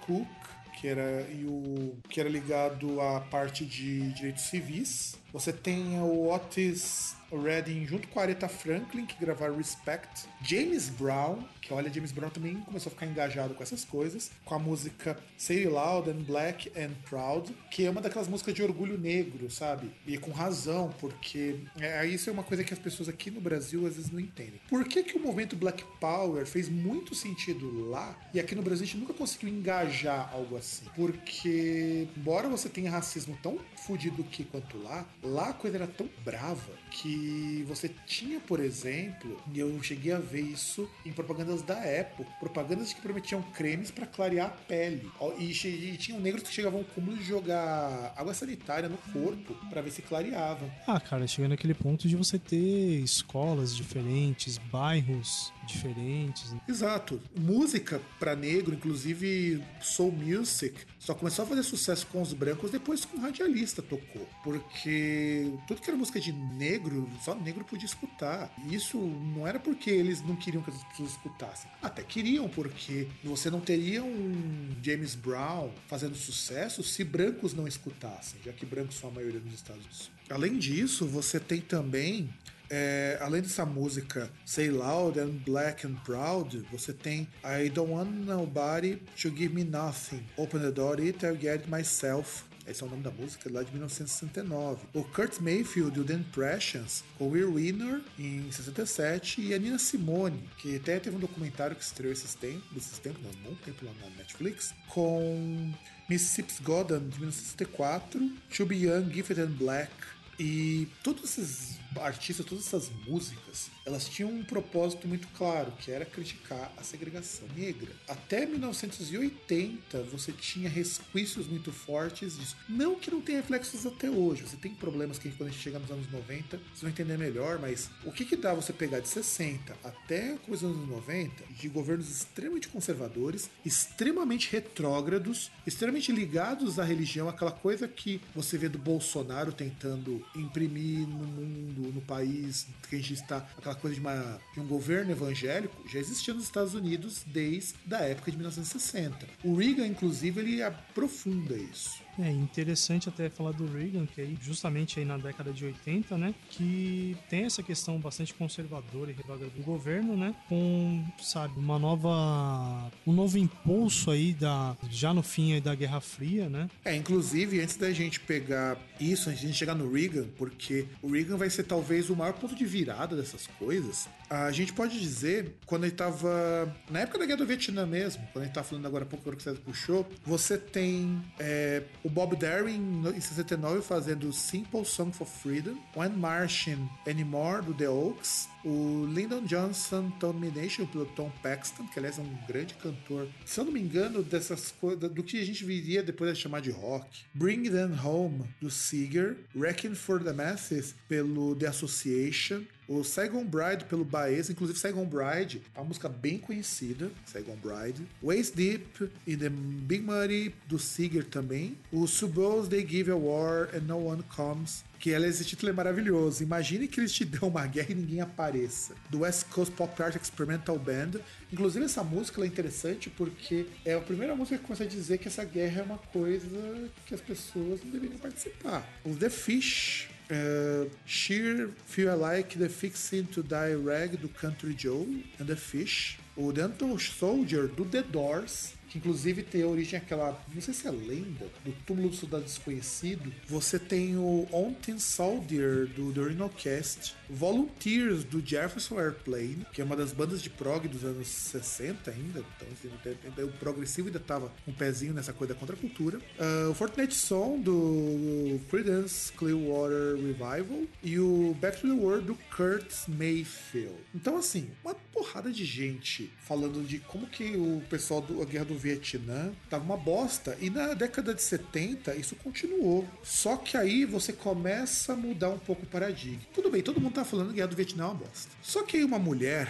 [0.04, 0.41] Cooke,
[0.78, 5.16] que era, e o, que era ligado à parte de direitos civis.
[5.32, 10.28] Você tem o Otis Redding junto com a Aretha Franklin, que gravaram Respect.
[10.42, 14.54] James Brown, que olha, James Brown também começou a ficar engajado com essas coisas, com
[14.54, 18.98] a música Say Loud and Black and Proud, que é uma daquelas músicas de orgulho
[18.98, 19.90] negro, sabe?
[20.06, 23.86] E com razão, porque é, isso é uma coisa que as pessoas aqui no Brasil
[23.86, 24.60] às vezes não entendem.
[24.68, 28.84] Por que, que o movimento Black Power fez muito sentido lá e aqui no Brasil
[28.84, 30.84] a gente nunca conseguiu engajar algo assim?
[30.94, 36.08] Porque, embora você tenha racismo tão fudido aqui quanto lá, lá a coisa era tão
[36.24, 41.74] brava que você tinha, por exemplo, e eu cheguei a ver isso em propagandas da
[41.74, 45.10] Apple, propagandas que prometiam cremes para clarear a pele.
[45.38, 49.80] E, e tinham negros que chegavam ao cúmulo de jogar água sanitária no corpo para
[49.80, 50.68] ver se clareava.
[50.86, 56.52] Ah, cara, chega naquele ponto de você ter escolas diferentes, bairros diferentes.
[56.52, 56.60] Né?
[56.68, 57.20] Exato.
[57.36, 63.04] Música para negro, inclusive soul music, só começou a fazer sucesso com os brancos depois
[63.04, 64.28] que um radialista tocou.
[64.44, 68.52] Porque tudo que era música de negro, só negro podia escutar.
[68.66, 71.70] E isso não era porque eles não queriam que as pessoas escutassem.
[71.82, 78.40] Até queriam, porque você não teria um James Brown fazendo sucesso se brancos não escutassem,
[78.44, 80.10] já que brancos são a maioria nos Estados Unidos.
[80.30, 82.32] Além disso, você tem também
[82.74, 88.08] é, além dessa música Say Loud and Black and Proud, você tem I Don't Want
[88.08, 92.44] Nobody to Give Me Nothing, Open the Door It, I'll Get It Myself.
[92.66, 94.86] Esse é o nome da música lá de 1969.
[94.94, 99.78] O Kurt Mayfield e o The Impressions, com We're Winner em 67 e a Nina
[99.78, 103.84] Simone, que até teve um documentário que estreou esses tempos, esses tempos, não, bom tempo
[103.84, 105.70] lá na Netflix, com
[106.08, 109.92] Mississippi's Goddam de 1964, To Be Young, Gifted and Black
[110.38, 116.04] e todos esses artistas, todas essas músicas, elas tinham um propósito muito claro, que era
[116.04, 117.92] criticar a segregação negra.
[118.08, 122.56] Até 1980 você tinha resquícios muito fortes disso.
[122.68, 124.42] Não que não tenha reflexos até hoje.
[124.42, 127.58] Você tem problemas que quando a gente chega nos anos 90, vocês vão entender melhor,
[127.58, 132.10] mas o que que dá você pegar de 60 até os anos 90 de governos
[132.10, 139.52] extremamente conservadores, extremamente retrógrados, extremamente ligados à religião, aquela coisa que você vê do Bolsonaro
[139.52, 144.60] tentando imprimir no mundo, no país que a gente está, aquela coisa de, uma, de
[144.60, 149.26] um governo evangélico, já existia nos Estados Unidos desde a época de 1960.
[149.44, 152.01] O Reagan, inclusive, ele aprofunda isso.
[152.18, 156.34] É interessante até falar do Reagan, que aí justamente aí na década de 80, né,
[156.50, 162.90] que tem essa questão bastante conservadora e retrógrada do governo, né, com, sabe, uma nova
[163.06, 166.68] um novo impulso aí da já no fim da Guerra Fria, né?
[166.84, 171.10] É, inclusive antes da gente pegar isso, antes de gente chegar no Reagan, porque o
[171.10, 174.08] Reagan vai ser talvez o maior ponto de virada dessas coisas.
[174.30, 178.44] A gente pode dizer, quando ele tava na época da Guerra do Vietnã mesmo, quando
[178.44, 182.36] a gente tá falando agora há pouco que você puxou, você tem é, o Bob
[182.36, 189.06] Darin em 69 fazendo Simple Song for Freedom, When Martian Anymore do The Oaks, o
[189.06, 193.72] Lyndon Johnson Domination pelo Tom Paxton, que aliás é um grande cantor, se eu não
[193.72, 197.24] me engano, dessas coisas, do que a gente viria depois de chamar de rock.
[197.34, 202.64] Bring Them Home do Seeger, Wrecking for the Masses pelo The Association,
[202.98, 208.06] o Saigon Bride pelo Baez, inclusive Saigon Bride, é uma música bem conhecida, Saigon Bride.
[208.22, 211.78] Waist Deep e The Big Money do Seeger também.
[211.90, 215.72] O Suppose They Give a War and No One Comes que aliás, esse título é
[215.72, 216.44] maravilhoso.
[216.44, 218.94] Imagine que eles te dão uma guerra e ninguém apareça.
[219.10, 221.20] Do West Coast Pop Art Experimental Band.
[221.52, 225.26] Inclusive, essa música é interessante porque é a primeira música que começa a dizer que
[225.26, 228.88] essa guerra é uma coisa que as pessoas não deveriam participar.
[229.04, 235.06] O The Fish Uh, Sheer Feel Like the Fixing to Die Rag do Country Joe
[235.38, 236.18] and the Fish.
[236.38, 240.90] O The Soldier do The Doors que inclusive tem origem aquela, não sei se é
[240.90, 243.32] lenda, do túmulo do soldado desconhecido.
[243.48, 249.96] Você tem o Onten Soldier do The Rhinocast, Volunteers do Jefferson Airplane, que é uma
[249.96, 254.72] das bandas de prog dos anos 60 ainda, então assim, o progressivo ainda tava um
[254.72, 256.18] pezinho nessa coisa da contracultura.
[256.18, 262.34] Uh, o Fortnite Song do Creedence Clearwater Revival e o Back to the World do
[262.54, 263.96] Kurt Mayfield.
[264.14, 268.81] Então assim, uma porrada de gente falando de como que o pessoal da Guerra do
[268.82, 273.06] Vietnã tava uma bosta e na década de 70 isso continuou.
[273.22, 276.42] Só que aí você começa a mudar um pouco o paradigma.
[276.52, 278.50] Tudo bem, todo mundo tá falando que Guerra do Vietnã é uma bosta.
[278.62, 279.68] Só que aí uma mulher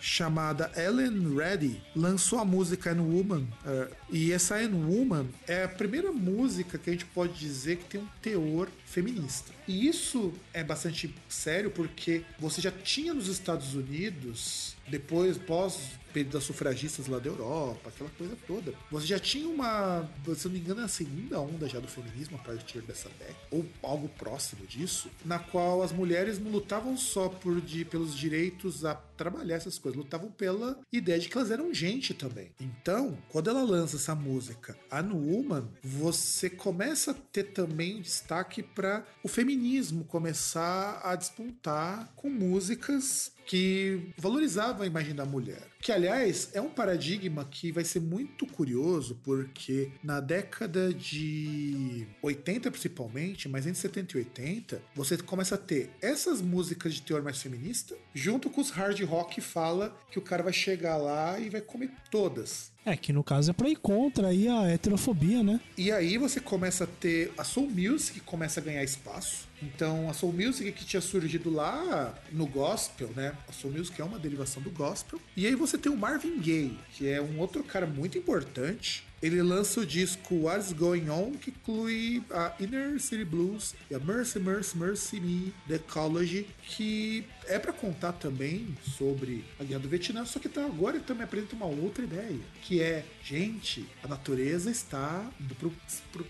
[0.00, 3.46] chamada Ellen Reddy lançou a música N Woman.
[3.64, 7.84] Uh, e essa N Woman é a primeira música que a gente pode dizer que
[7.84, 9.50] tem um teor feminista.
[9.66, 16.34] E isso é bastante sério porque você já tinha nos Estados Unidos, depois, pós período
[16.34, 18.72] das sufragistas lá da Europa, aquela coisa toda.
[18.90, 22.36] Você já tinha uma, se não me engano, é a segunda onda já do feminismo
[22.36, 27.28] a partir dessa década, ou algo próximo disso, na qual as mulheres não lutavam só
[27.28, 31.74] por de, pelos direitos a trabalhar essas coisas, lutavam pela ideia de que elas eram
[31.74, 32.50] gente também.
[32.60, 39.04] Então, quando ela lança essa música, a Woman, você começa a ter também destaque para
[39.22, 45.62] o feminismo começar a despontar com músicas que valorizavam a imagem da mulher.
[45.80, 52.70] Que, aliás, é um paradigma que vai ser muito curioso, porque na década de 80,
[52.70, 57.40] principalmente, mas entre 70 e 80, você começa a ter essas músicas de teor mais
[57.42, 61.50] feminista, junto com os hard rock que fala que o cara vai chegar lá e
[61.50, 62.72] vai comer todas.
[62.86, 65.58] É, que no caso é pra ir contra aí a heterofobia, né?
[65.76, 69.48] E aí você começa a ter a Soul Music começa a ganhar espaço.
[69.64, 73.34] Então, a Soul Music que tinha surgido lá no gospel, né?
[73.48, 75.20] A Soul Music é uma derivação do gospel.
[75.36, 79.40] E aí você tem o Marvin Gaye, que é um outro cara muito importante ele
[79.40, 84.38] lança o disco What's Going On, que inclui a Inner City Blues e a Mercy,
[84.38, 90.24] Mercy, Mercy Me, The Ecology, que é para contar também sobre a Guerra do Vietnã,
[90.24, 94.70] só que tá, agora ele também apresenta uma outra ideia, que é, gente, a natureza
[94.70, 95.54] está indo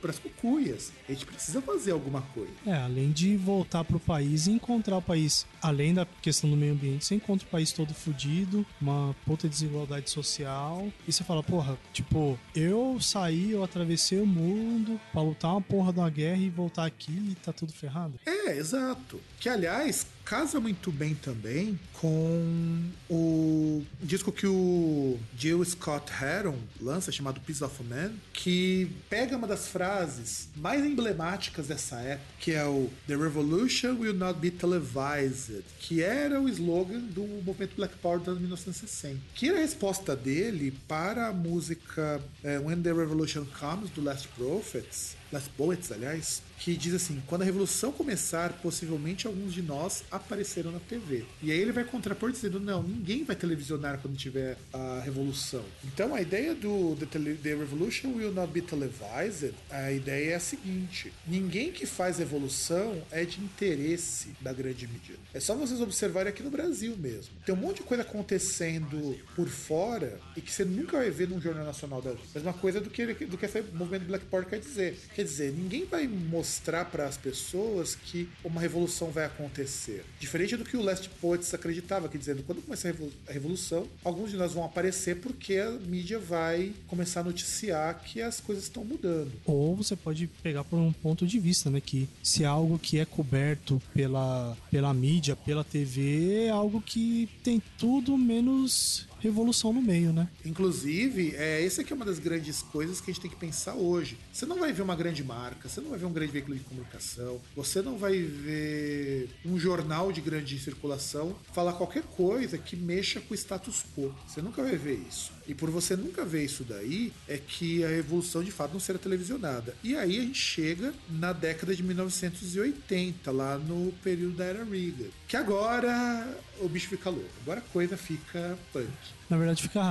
[0.01, 2.53] para as cucuias, a gente precisa fazer alguma coisa.
[2.67, 6.73] É, além de voltar pro país e encontrar o país, além da questão do meio
[6.73, 11.79] ambiente, você encontra o país todo fodido, uma puta desigualdade social, e você fala, porra,
[11.93, 16.39] tipo, eu eu saí, eu atravessei o mundo pra lutar uma porra de uma guerra
[16.39, 18.19] e voltar aqui e tá tudo ferrado.
[18.27, 19.21] É, exato.
[19.39, 27.13] Que aliás, casa muito bem também com o disco que o Jill Scott Heron lança,
[27.13, 32.65] chamado Piece of Man, que pega uma das frases mais emblemáticas dessa época, que é
[32.65, 38.21] o The Revolution Will Not Be Televised, que era o slogan do movimento Black Power
[38.27, 39.21] anos 1960.
[39.35, 44.29] Que era a resposta dele para a música é, When the Revolution Comes, do Last
[44.29, 50.05] Prophets, Last Poets, aliás, que diz assim: quando a revolução começar, possivelmente alguns de nós
[50.11, 51.25] apareceram na TV.
[51.43, 55.65] E aí ele vai contrapor dizendo: não, ninguém vai televisionar quando tiver a revolução.
[55.85, 57.07] Então a ideia do The,
[57.43, 63.03] the Revolution Will Not Be Televised, a ideia é a seguinte: ninguém que faz revolução
[63.11, 65.17] é de interesse da grande mídia.
[65.33, 67.35] É só vocês observarem aqui no Brasil mesmo.
[67.45, 71.41] Tem um monte de coisa acontecendo por fora e que você nunca vai ver num
[71.41, 72.15] jornal nacional da.
[72.35, 74.99] Mesma coisa do que, do que esse movimento Black Power quer dizer.
[75.15, 80.05] Quer dizer, ninguém vai mostrar para as pessoas que uma revolução vai acontecer.
[80.19, 82.95] Diferente do que o Last Poets acreditava, que dizendo, quando começar
[83.29, 88.21] a revolução, alguns de nós vão aparecer porque a mídia vai começar a noticiar que
[88.21, 89.33] as coisas estão mudando.
[89.45, 92.99] Ou você pode pegar por um ponto de vista, né, que se é algo que
[92.99, 99.81] é coberto pela, pela mídia, pela TV, é algo que tem tudo menos revolução no
[99.81, 100.29] meio, né?
[100.45, 103.75] Inclusive, é, essa aqui é uma das grandes coisas que a gente tem que pensar
[103.75, 104.19] hoje.
[104.31, 106.65] Você não vai ver uma grande marca, você não vai ver um grande veículo de
[106.65, 113.21] comunicação, você não vai ver um jornal de grande circulação falar qualquer coisa que mexa
[113.21, 114.15] com o status quo.
[114.27, 115.33] Você nunca vai ver isso.
[115.47, 118.99] E por você nunca ver isso daí, é que a revolução de fato não será
[118.99, 119.75] televisionada.
[119.83, 125.11] E aí a gente chega na década de 1980, lá no período da era Reagan.
[125.29, 126.27] Que agora
[126.61, 127.29] o bicho fica louco.
[127.43, 128.89] Agora a coisa fica punk.
[129.29, 129.83] Na verdade fica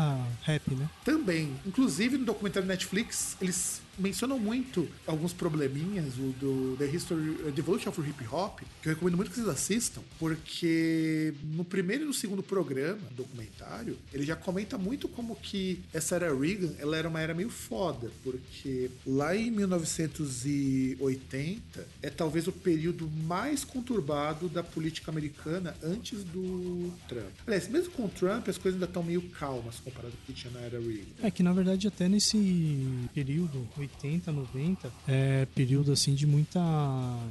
[0.44, 0.90] rap, né?
[1.04, 1.56] Também.
[1.66, 7.90] Inclusive no documentário Netflix, eles mencionam muito alguns probleminhas o do The History, The Evolution
[7.90, 12.14] of Hip Hop, que eu recomendo muito que vocês assistam, porque no primeiro e no
[12.14, 17.20] segundo programa, documentário, ele já comenta muito como que essa era Reagan, ela era uma
[17.20, 25.12] era meio foda, porque lá em 1980 é talvez o período mais conturbado da política
[25.12, 27.30] americana antes do Trump.
[27.46, 30.34] Aliás, mesmo com o Trump, as coisas ainda estão meio calmas comparado com o que
[30.34, 31.04] tinha na era Reagan.
[31.22, 36.62] É que na verdade até nesse período 80, 90, é período assim de muita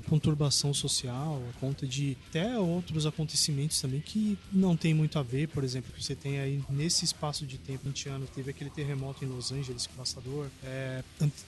[0.08, 5.48] conturbação social, a conta de até outros acontecimentos também que não tem muito a ver,
[5.48, 9.24] por exemplo, que você tem aí nesse espaço de tempo, 20 anos, teve aquele terremoto
[9.24, 10.48] em Los Angeles, devastador.
[10.64, 11.02] É,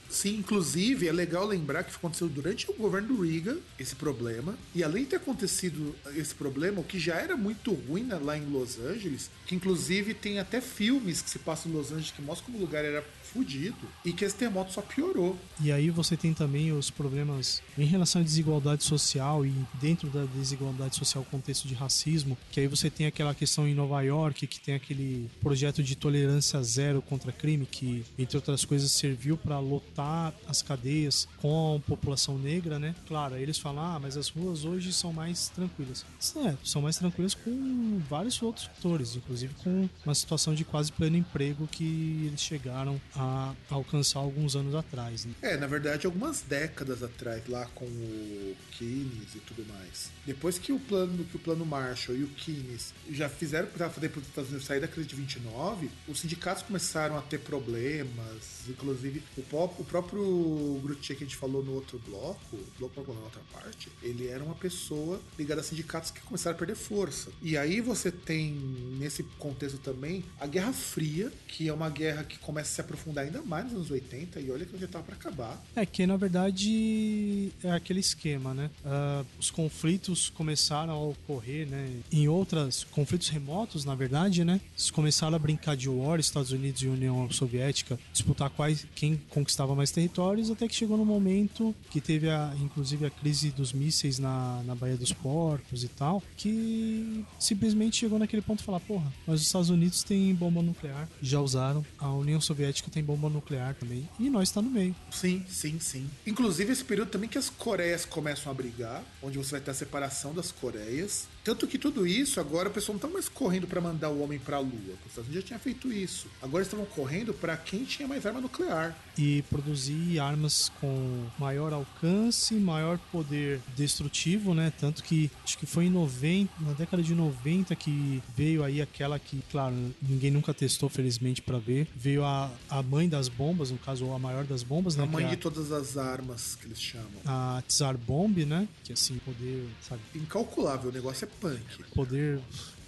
[0.08, 4.84] Sim, inclusive é legal lembrar que aconteceu durante o governo do Reagan esse problema, e
[4.84, 8.44] além de ter acontecido esse problema, o que já era muito ruim né, lá em
[8.44, 12.46] Los Angeles, que inclusive tem até filmes que se passam em Los Angeles que mostram
[12.46, 15.36] como o lugar era fudido e que esse terremoto só piorou.
[15.60, 20.24] E aí você tem também os problemas em relação à desigualdade social e dentro da
[20.24, 24.46] desigualdade social o contexto de racismo, que aí você tem aquela questão em Nova York
[24.46, 29.58] que tem aquele projeto de tolerância zero contra crime que entre outras coisas serviu para
[29.58, 32.94] lotar as cadeias com a população negra, né?
[33.08, 36.04] Claro, eles falam: "Ah, mas as ruas hoje são mais tranquilas".
[36.36, 41.16] É, são mais tranquilas com vários outros fatores, inclusive com uma situação de quase pleno
[41.16, 43.23] emprego que eles chegaram a
[43.70, 45.24] alcançar alguns anos atrás.
[45.24, 45.34] Né?
[45.42, 50.10] É, na verdade, algumas décadas atrás, lá com o Keynes e tudo mais.
[50.26, 54.08] Depois que o plano, que o plano Marshall e o Keynes já fizeram para fazer
[54.08, 58.68] para os Estados Unidos sair da crise de 29, os sindicatos começaram a ter problemas,
[58.68, 63.40] inclusive o, o próprio Grutier que a gente falou no outro bloco, bloco na outra
[63.52, 67.30] parte, ele era uma pessoa ligada a sindicatos que começaram a perder força.
[67.42, 68.52] E aí você tem
[68.98, 73.13] nesse contexto também a Guerra Fria, que é uma guerra que começa a se aprofundar
[73.22, 75.62] ainda mais nos anos 80 e olha que já tava para acabar.
[75.76, 78.70] É que na verdade é aquele esquema, né?
[78.84, 81.90] Uh, os conflitos começaram a ocorrer, né?
[82.10, 84.60] Em outras conflitos remotos, na verdade, né?
[84.72, 89.74] Eles começaram a brincar de war, Estados Unidos e União Soviética, disputar quais quem conquistava
[89.74, 94.18] mais territórios, até que chegou no momento que teve a, inclusive a crise dos mísseis
[94.18, 99.12] na, na Baía dos Porcos e tal, que simplesmente chegou naquele ponto de falar, porra,
[99.26, 103.74] mas os Estados Unidos têm bomba nuclear, já usaram, a União Soviética tem bomba nuclear
[103.74, 104.08] também.
[104.18, 104.94] E nós está no meio.
[105.10, 106.10] Sim, sim, sim.
[106.26, 109.74] Inclusive esse período também que as Coreias começam a brigar, onde você vai ter a
[109.74, 111.28] separação das Coreias.
[111.44, 114.38] Tanto que tudo isso, agora o pessoal não tá mais correndo para mandar o homem
[114.38, 114.72] para a Lua.
[115.04, 116.26] Os Estados Unidos já tinha feito isso.
[116.40, 118.96] Agora estavam correndo para quem tinha mais arma nuclear.
[119.18, 124.72] E produzir armas com maior alcance, maior poder destrutivo, né?
[124.80, 129.18] Tanto que acho que foi em 90, na década de 90 que veio aí aquela
[129.18, 131.86] que, claro, ninguém nunca testou, felizmente, para ver.
[131.94, 135.04] Veio a, a mãe das bombas, no caso, a maior das bombas, né?
[135.04, 137.06] A mãe é de todas as armas que eles chamam.
[137.26, 138.66] A Tsar Bomb, né?
[138.82, 140.00] Que assim, poder, sabe?
[140.14, 141.60] Incalculável, o negócio é punk.
[141.94, 142.40] Poder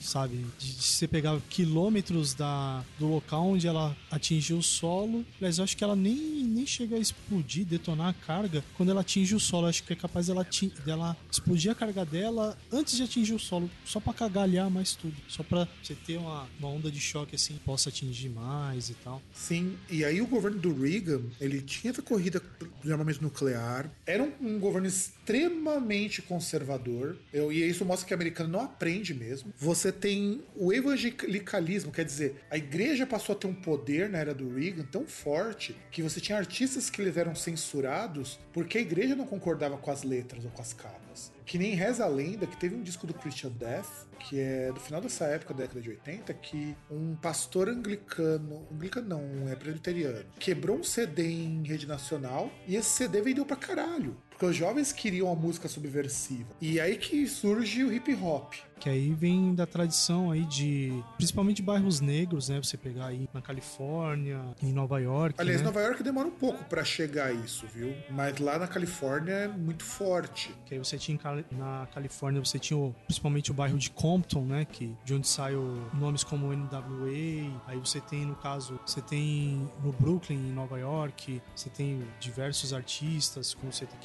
[0.07, 0.47] sabe?
[0.59, 5.25] De, de você pegar quilômetros da, do local onde ela atingiu o solo.
[5.41, 9.01] Mas eu acho que ela nem, nem chega a explodir, detonar a carga quando ela
[9.01, 9.67] atinge o solo.
[9.67, 10.47] Eu acho que é capaz dela,
[10.85, 15.15] dela explodir a carga dela antes de atingir o solo, só para cagalhar mais tudo.
[15.29, 19.21] Só para você ter uma, uma onda de choque assim, possa atingir mais e tal.
[19.33, 22.41] Sim, e aí o governo do Reagan, ele tinha essa corrida
[22.83, 28.17] de armamento nuclear, era um, um governo extremamente conservador, eu, e isso mostra que o
[28.17, 29.53] americano não aprende mesmo.
[29.59, 34.35] Você tem o evangelicalismo, quer dizer, a igreja passou a ter um poder na era
[34.35, 39.17] do Reagan tão forte que você tinha artistas que eles eram censurados porque a igreja
[39.17, 41.33] não concordava com as letras ou com as capas.
[41.45, 44.81] Que nem reza a lenda que teve um disco do Christian Death, que é do
[44.81, 50.27] final dessa época, da década de 80, que um pastor anglicano, anglicano não, é presbiteriano,
[50.39, 54.17] quebrou um CD em rede nacional e esse CD vendeu pra caralho.
[54.31, 56.55] Porque os jovens queriam a música subversiva.
[56.61, 58.53] E aí que surge o hip hop.
[58.79, 60.93] Que aí vem da tradição aí de.
[61.17, 62.59] Principalmente de bairros negros, né?
[62.63, 65.35] Você pegar aí na Califórnia, em Nova York.
[65.39, 65.67] Aliás, né?
[65.67, 67.95] Nova York demora um pouco para chegar a isso, viu?
[68.11, 70.55] Mas lá na Califórnia é muito forte.
[70.65, 71.19] Que aí você tinha
[71.53, 74.65] na Califórnia, você tinha o, principalmente o bairro de Compton, né?
[74.65, 75.57] Que, de onde saem
[75.95, 77.61] nomes como NWA.
[77.67, 82.73] Aí você tem, no caso, você tem no Brooklyn, em Nova York, você tem diversos
[82.73, 83.97] artistas, como você tem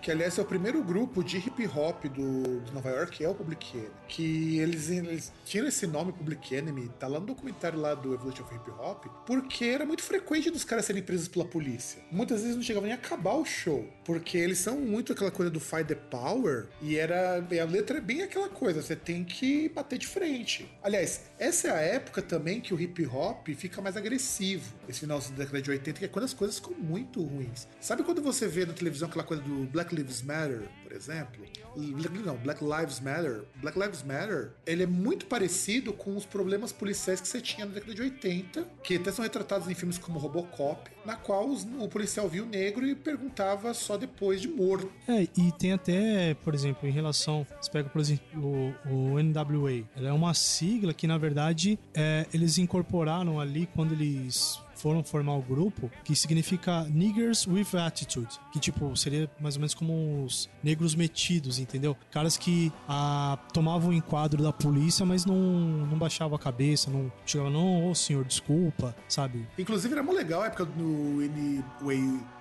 [0.00, 3.34] que aliás é o primeiro grupo de hip hop do, de Nova York, é o
[3.34, 3.90] Public Enemy.
[4.14, 8.54] Que eles, eles esse nome Public Enemy, tá lá no documentário lá do Evolution of
[8.54, 12.02] Hip Hop, porque era muito frequente dos caras serem presos pela polícia.
[12.10, 15.50] Muitas vezes não chegavam nem a acabar o show, porque eles são muito aquela coisa
[15.50, 19.24] do fight the power, e era e a letra é bem aquela coisa, você tem
[19.24, 20.70] que bater de frente.
[20.82, 25.20] Aliás, essa é a época também que o hip hop fica mais agressivo, esse final
[25.20, 27.66] da década de 80, que é quando as coisas ficam muito ruins.
[27.80, 32.36] Sabe quando você vê na televisão aquela coisa do Black Lives Matter, por exemplo, não,
[32.36, 37.26] Black Lives Matter, Black Lives Matter, ele é muito parecido com os problemas policiais que
[37.26, 41.16] você tinha na década de 80, que até são retratados em filmes como Robocop, na
[41.16, 44.90] qual os, o policial viu o negro e perguntava só depois de morto.
[45.08, 49.84] É, e tem até, por exemplo, em relação, você pega, por exemplo, o, o NWA,
[49.96, 55.36] ela é uma sigla que, na verdade, é, eles incorporaram ali quando eles foram formar
[55.36, 60.50] o grupo, que significa Niggers with Attitude, que tipo, seria mais ou menos como os
[60.60, 61.96] negros metidos, entendeu?
[62.10, 67.12] Caras que ah, tomavam o enquadro da polícia, mas não, não baixavam a cabeça, não
[67.24, 69.46] chegavam, não, ô oh, senhor, desculpa, sabe?
[69.56, 71.64] Inclusive era muito legal a época do N,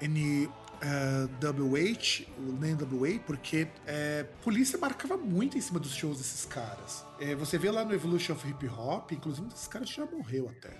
[0.01, 0.49] N,
[0.81, 7.05] uh, WH, o NWA, porque é, polícia marcava muito em cima dos shows desses caras.
[7.21, 10.71] É, você vê lá no Evolution of Hip Hop, inclusive esse cara já morreu até.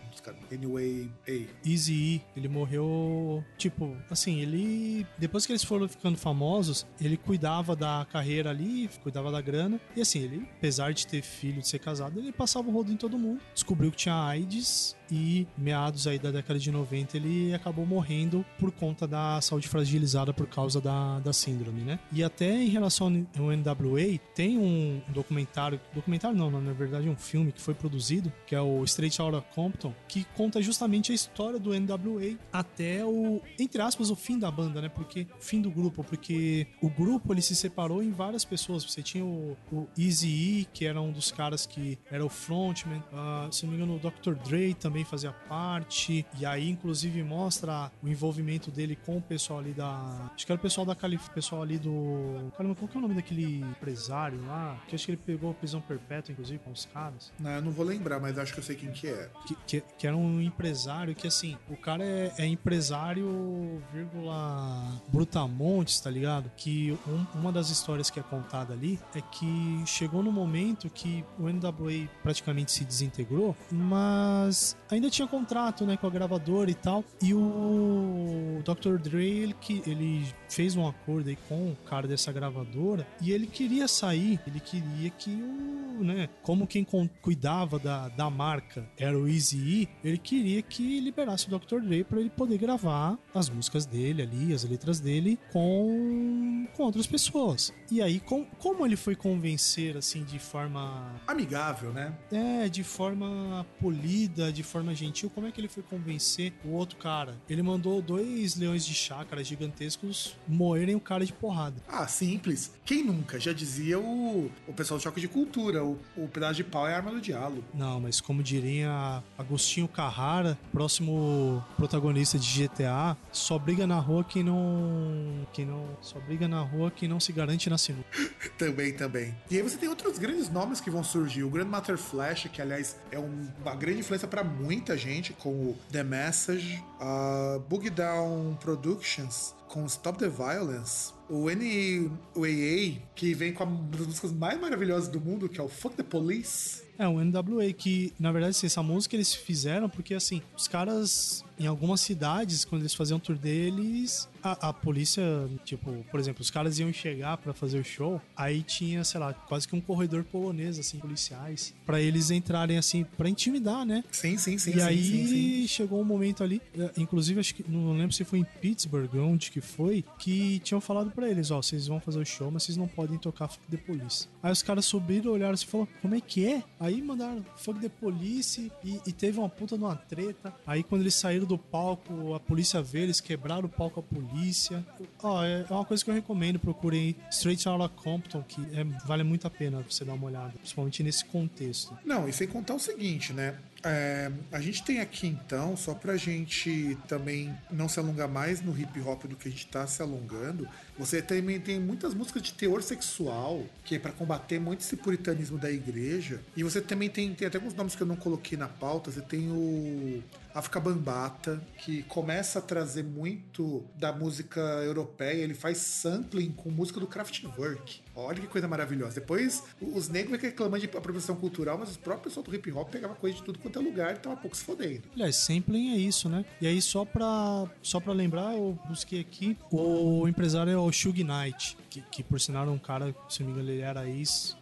[0.51, 1.69] Anyway, A.
[1.69, 3.43] Easy ele morreu.
[3.59, 5.05] Tipo, assim, ele.
[5.19, 9.79] Depois que eles foram ficando famosos, ele cuidava da carreira ali, cuidava da grana.
[9.95, 12.97] E assim, ele, apesar de ter filho, de ser casado, ele passava o rodo em
[12.97, 13.39] todo mundo.
[13.53, 18.71] Descobriu que tinha AIDS e meados aí da década de 90 ele acabou morrendo por
[18.71, 21.99] conta da saúde fragilizada por causa da, da síndrome, né?
[22.13, 27.51] E até em relação ao NWA, tem um documentário, documentário não, na verdade um filme
[27.51, 31.71] que foi produzido, que é o Straight Outta Compton, que conta justamente a história do
[31.77, 34.89] NWA até o, entre aspas, o fim da banda, né?
[34.89, 38.83] Porque, fim do grupo, porque o grupo ele se separou em várias pessoas.
[38.83, 43.03] Você tinha o, o Easy E, que era um dos caras que era o frontman,
[43.11, 44.35] uh, se não me engano o Dr.
[44.35, 46.25] Dre também também fazia parte.
[46.37, 50.31] E aí, inclusive, mostra o envolvimento dele com o pessoal ali da.
[50.35, 52.51] Acho que era o pessoal da Calif, pessoal ali do.
[52.57, 54.77] Caramba, qual que é o nome daquele empresário lá?
[54.87, 57.31] Que acho que ele pegou prisão perpétua, inclusive, com os caras.
[57.39, 59.29] Não, eu não vou lembrar, mas acho que eu sei quem que é.
[59.45, 65.99] Que, que, que era um empresário que, assim, o cara é, é empresário, vírgula, brutamontes,
[65.99, 66.51] tá ligado?
[66.57, 71.23] Que um, uma das histórias que é contada ali é que chegou no momento que
[71.39, 77.03] o NWA praticamente se desintegrou, mas ainda tinha contrato, né, com a gravadora e tal.
[77.21, 78.97] E o Dr.
[78.97, 83.47] Dre, ele, que, ele fez um acordo aí com o cara dessa gravadora e ele
[83.47, 86.85] queria sair, ele queria que o, né, como quem
[87.21, 91.79] cuidava da, da marca era o Easy E, ele queria que liberasse o Dr.
[91.81, 97.07] Dre para ele poder gravar as músicas dele ali, as letras dele com, com outras
[97.07, 97.73] pessoas.
[97.89, 101.21] E aí, com, como ele foi convencer, assim, de forma...
[101.27, 102.13] Amigável, né?
[102.31, 106.97] É, de forma polida, de forma gentil, como é que ele foi convencer o outro
[106.97, 107.35] cara?
[107.49, 111.75] Ele mandou dois leões de chácara gigantescos moerem o cara de porrada.
[111.87, 112.73] Ah, simples.
[112.85, 113.39] Quem nunca?
[113.39, 116.93] Já dizia o, o pessoal do Choque de Cultura, o, o pedaço de pau é
[116.93, 117.63] a arma do diálogo.
[117.73, 124.43] Não, mas como diria Agostinho Carrara, próximo protagonista de GTA, só briga na rua quem
[124.43, 125.47] não...
[125.53, 125.85] Quem não...
[126.01, 128.05] Só briga na rua quem não se garante na sinuca.
[128.57, 129.35] também, também.
[129.49, 131.43] E aí você tem outros grandes nomes que vão surgir.
[131.43, 136.03] O Grandmaster Flash, que aliás é um, uma grande influência para muita gente, como The
[136.03, 143.87] Message, a Boogie Down Productions, com Stop the Violence, o NWA, que vem com uma
[143.97, 146.83] das músicas mais maravilhosas do mundo, que é o Fuck the Police.
[146.99, 151.43] É, o NWA, que na verdade assim, essa música eles fizeram porque assim, os caras
[151.61, 155.23] em algumas cidades, quando eles faziam tour deles, a, a, polícia,
[155.63, 159.31] tipo, por exemplo, os caras iam chegar para fazer o show, aí tinha, sei lá,
[159.31, 164.03] quase que um corredor polonês, assim, policiais, para eles entrarem, assim, para intimidar, né?
[164.11, 164.71] Sim, sim, sim.
[164.71, 165.67] E sim, aí sim, sim.
[165.67, 169.51] chegou um momento ali, eh, inclusive, acho que, não lembro se foi em Pittsburgh, onde
[169.51, 172.87] que foi, que tinham falado eles, ó, vocês vão fazer o show, mas vocês não
[172.87, 174.27] podem tocar Fuck the Police.
[174.41, 176.63] Aí os caras subiram, olharam assim e falaram, como é que é?
[176.79, 180.53] Aí mandaram Fuck the Police e, e teve uma puta numa treta.
[180.65, 184.85] Aí quando eles saíram do palco, a polícia veio, eles quebraram o palco a polícia.
[185.21, 189.47] Ó, é uma coisa que eu recomendo, procurem Straight Outta Compton, que é, vale muito
[189.47, 191.97] a pena você dar uma olhada, principalmente nesse contexto.
[192.05, 193.57] Não, e sem contar o seguinte, né?
[193.83, 198.77] É, a gente tem aqui então, só pra gente também não se alongar mais no
[198.77, 200.67] hip hop do que a gente tá se alongando,
[201.01, 205.57] você também tem muitas músicas de teor sexual, que é para combater muito esse puritanismo
[205.57, 206.39] da igreja.
[206.55, 209.19] E você também tem, tem até alguns nomes que eu não coloquei na pauta, você
[209.19, 210.21] tem o
[210.53, 216.99] África Bambata, que começa a trazer muito da música europeia, ele faz sampling com música
[216.99, 218.01] do Kraftwerk.
[218.15, 219.19] Olha que coisa maravilhosa.
[219.21, 223.15] Depois, os negros reclamando de apropriação cultural, mas os próprios pessoal do hip hop pegava
[223.15, 225.03] coisa de tudo quanto é lugar e tava pouco se fodendo.
[225.13, 226.45] Aliás, sampling é isso, né?
[226.59, 231.23] E aí, só pra, só pra lembrar, eu busquei aqui, o empresário é o Shug
[231.23, 234.07] Knight, que, que por sinal era um cara, se não me engano, ele era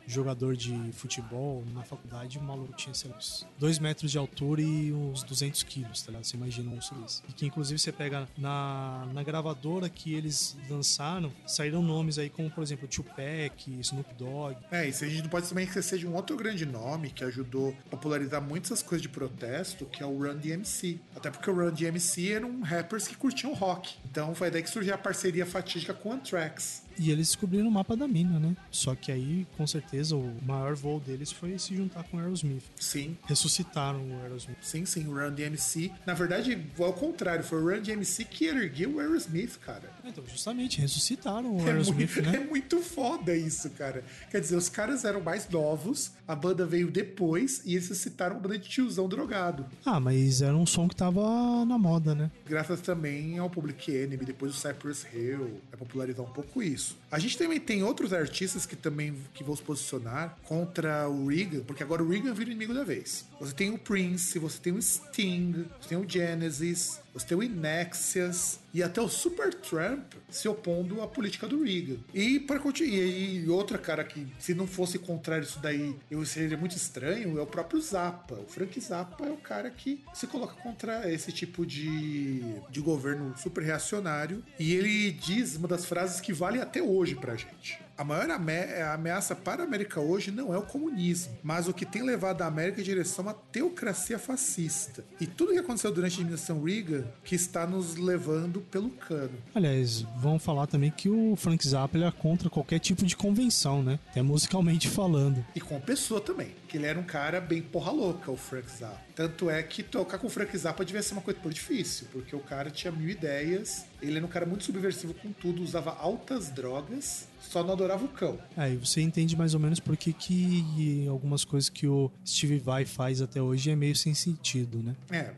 [0.10, 2.40] ex-jogador de futebol na faculdade.
[2.40, 6.12] O maluco tinha, sei lá, uns 2 metros de altura e uns 200 quilos, tá
[6.12, 6.26] ligado?
[6.26, 7.22] Você imagina um monstro desse.
[7.30, 12.50] E que inclusive você pega na, na gravadora que eles lançaram, saíram nomes aí como,
[12.50, 14.58] por exemplo, Tupac, Snoop Dogg.
[14.72, 17.76] É, e a gente não pode também esquecer de um outro grande nome que ajudou
[17.88, 21.00] a popularizar muitas coisas de protesto, que é o Run DMC.
[21.16, 23.96] Até porque o Run DMC eram rappers que curtiam rock.
[24.10, 26.89] Então foi daí que surgiu a parceria fatídica com Anthrax.
[27.00, 28.56] E eles descobriram o mapa da mina, né?
[28.70, 32.64] Só que aí, com certeza, o maior voo deles foi se juntar com o Aerosmith.
[32.78, 34.58] Sim, Ressuscitaram o Aerosmith.
[34.62, 35.92] sim, sim, o Run DMC.
[36.06, 39.90] Na verdade, ao contrário, foi o Run DMC que ergueu o Aerosmith, cara.
[40.04, 42.36] Então, justamente, ressuscitaram o É Aerosmith, muito, né?
[42.38, 44.04] é muito foda isso, cara.
[44.30, 48.42] Quer dizer, os caras eram mais novos, a banda veio depois e eles citaram uma
[48.42, 49.66] banda de tiozão drogado.
[49.86, 52.30] Ah, mas era um som que tava na moda, né?
[52.46, 56.89] Graças também ao Public Enemy, depois o Cypress Hill, vai popularizar um pouco isso.
[56.90, 56.99] Peace.
[57.12, 61.62] A gente também tem outros artistas que também que vão se posicionar contra o Reagan,
[61.62, 63.26] porque agora o Reagan vira inimigo da vez.
[63.40, 67.44] Você tem o Prince, você tem o Sting, você tem o Genesis, você tem o
[67.44, 71.98] Inexias e até o Super Trump se opondo à política do Reagan.
[72.14, 76.58] E para continuar, e outra cara que se não fosse contrário isso daí, eu seria
[76.58, 78.36] muito estranho, é o próprio Zappa.
[78.36, 83.34] O Frank Zappa é o cara que se coloca contra esse tipo de, de governo
[83.38, 87.80] super reacionário e ele diz uma das frases que vale até hoje pra gente.
[88.00, 91.86] A maior ame- ameaça para a América hoje não é o comunismo, mas o que
[91.86, 95.04] tem levado a América em direção a uma teocracia fascista.
[95.20, 99.34] E tudo que aconteceu durante a administração Reagan que está nos levando pelo cano.
[99.54, 104.00] Aliás, vamos falar também que o Frank Zappa é contra qualquer tipo de convenção, né?
[104.12, 105.46] Até musicalmente falando.
[105.54, 109.02] E com pessoa também, que ele era um cara bem porra louca, o Frank Zappa.
[109.14, 112.34] Tanto é que tocar com o Frank Zappa devia ser uma coisa por difícil, porque
[112.34, 116.48] o cara tinha mil ideias, ele era um cara muito subversivo com tudo, usava altas
[116.50, 118.38] drogas, só não adorava o cão.
[118.56, 122.86] Aí você entende mais ou menos por que, que algumas coisas que o Steve Vai
[122.86, 124.96] faz até hoje é meio sem sentido, né?
[125.10, 125.32] É,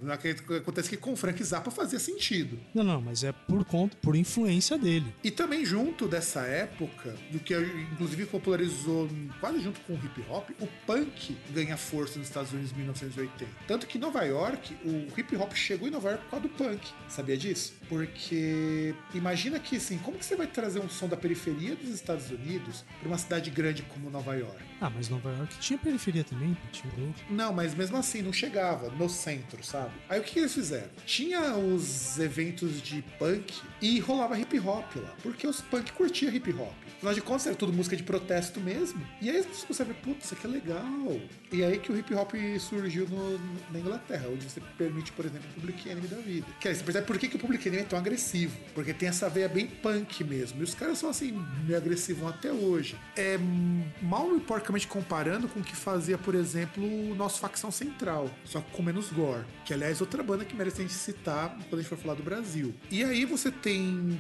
[0.58, 2.60] acontece que com o Frank Zappa fazia sentido.
[2.74, 5.14] Não, não, mas é por conta, por influência dele.
[5.24, 7.54] E também junto dessa época, do que
[7.94, 12.72] inclusive popularizou quase junto com o hip hop, o punk ganha força nos Estados Unidos
[12.72, 13.52] em 1980.
[13.68, 16.54] Tanto que em Nova York, o hip hop chegou em Nova York por causa do
[16.54, 16.88] punk.
[17.08, 17.74] Sabia disso?
[17.88, 22.30] Porque imagina que assim, como que você vai trazer um som da periferia dos Estados
[22.30, 24.58] Unidos para uma cidade grande como Nova York?
[24.80, 26.92] Ah, mas Nova York tinha periferia também, tinha.
[27.30, 29.92] Não, mas mesmo assim, não chegava no centro, sabe?
[30.10, 30.90] Aí o que, que eles fizeram?
[31.06, 36.52] Tinha os eventos de punk e rolava hip hop lá, porque os punk curtia hip
[36.54, 36.72] hop.
[36.98, 39.02] Afinal de contas, era tudo música de protesto mesmo.
[39.20, 41.20] E aí as pessoas ver, putz, isso aqui é legal.
[41.52, 43.40] E aí que o hip hop surgiu no-
[43.72, 46.46] na Inglaterra, onde você permite, por exemplo, o Public Enemy da vida.
[46.60, 48.56] Que aí você percebe por que, que o Public Enemy é tão agressivo.
[48.76, 50.62] Porque tem essa veia bem punk mesmo.
[50.62, 51.32] E os caras são assim,
[51.66, 52.96] meio agressivos até hoje.
[53.18, 53.40] É
[54.02, 58.30] mal e porcamente comparando com o que fazia, por exemplo, o nosso Facção Central.
[58.46, 59.44] Só com menos gore.
[59.66, 62.22] Que, aliás, outra banda que merece a gente citar quando a gente for falar do
[62.24, 62.76] Brasil.
[62.92, 63.71] E aí você tem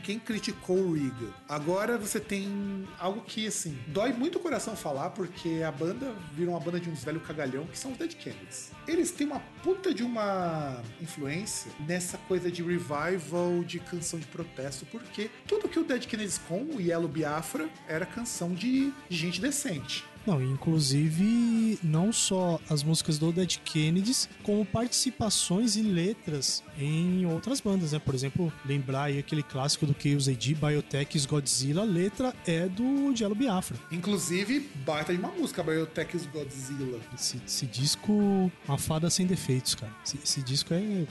[0.03, 1.33] quem criticou o Reagan.
[1.47, 6.53] Agora você tem algo que, assim, dói muito o coração falar, porque a banda virou
[6.53, 8.71] uma banda de uns velhos cagalhão, que são os Dead Kennedys.
[8.87, 14.85] Eles têm uma puta de uma influência nessa coisa de revival de canção de protesto,
[14.85, 20.05] porque tudo que o Dead Kennedys com o Yellow Biafra era canção de gente decente.
[20.26, 27.59] Não, inclusive não só as músicas do Dead Kennedys, como participações e letras em outras
[27.59, 27.99] bandas, né?
[27.99, 33.15] Por exemplo, lembrar aí aquele clássico do Chaos AD, Biotech's Godzilla, a letra é do
[33.15, 33.78] Jello Biafra.
[33.91, 36.99] Inclusive, baita de uma música, Biotech's Godzilla.
[37.15, 39.91] Esse, esse disco, uma fada sem defeitos, cara.
[40.05, 41.05] Esse, esse disco é.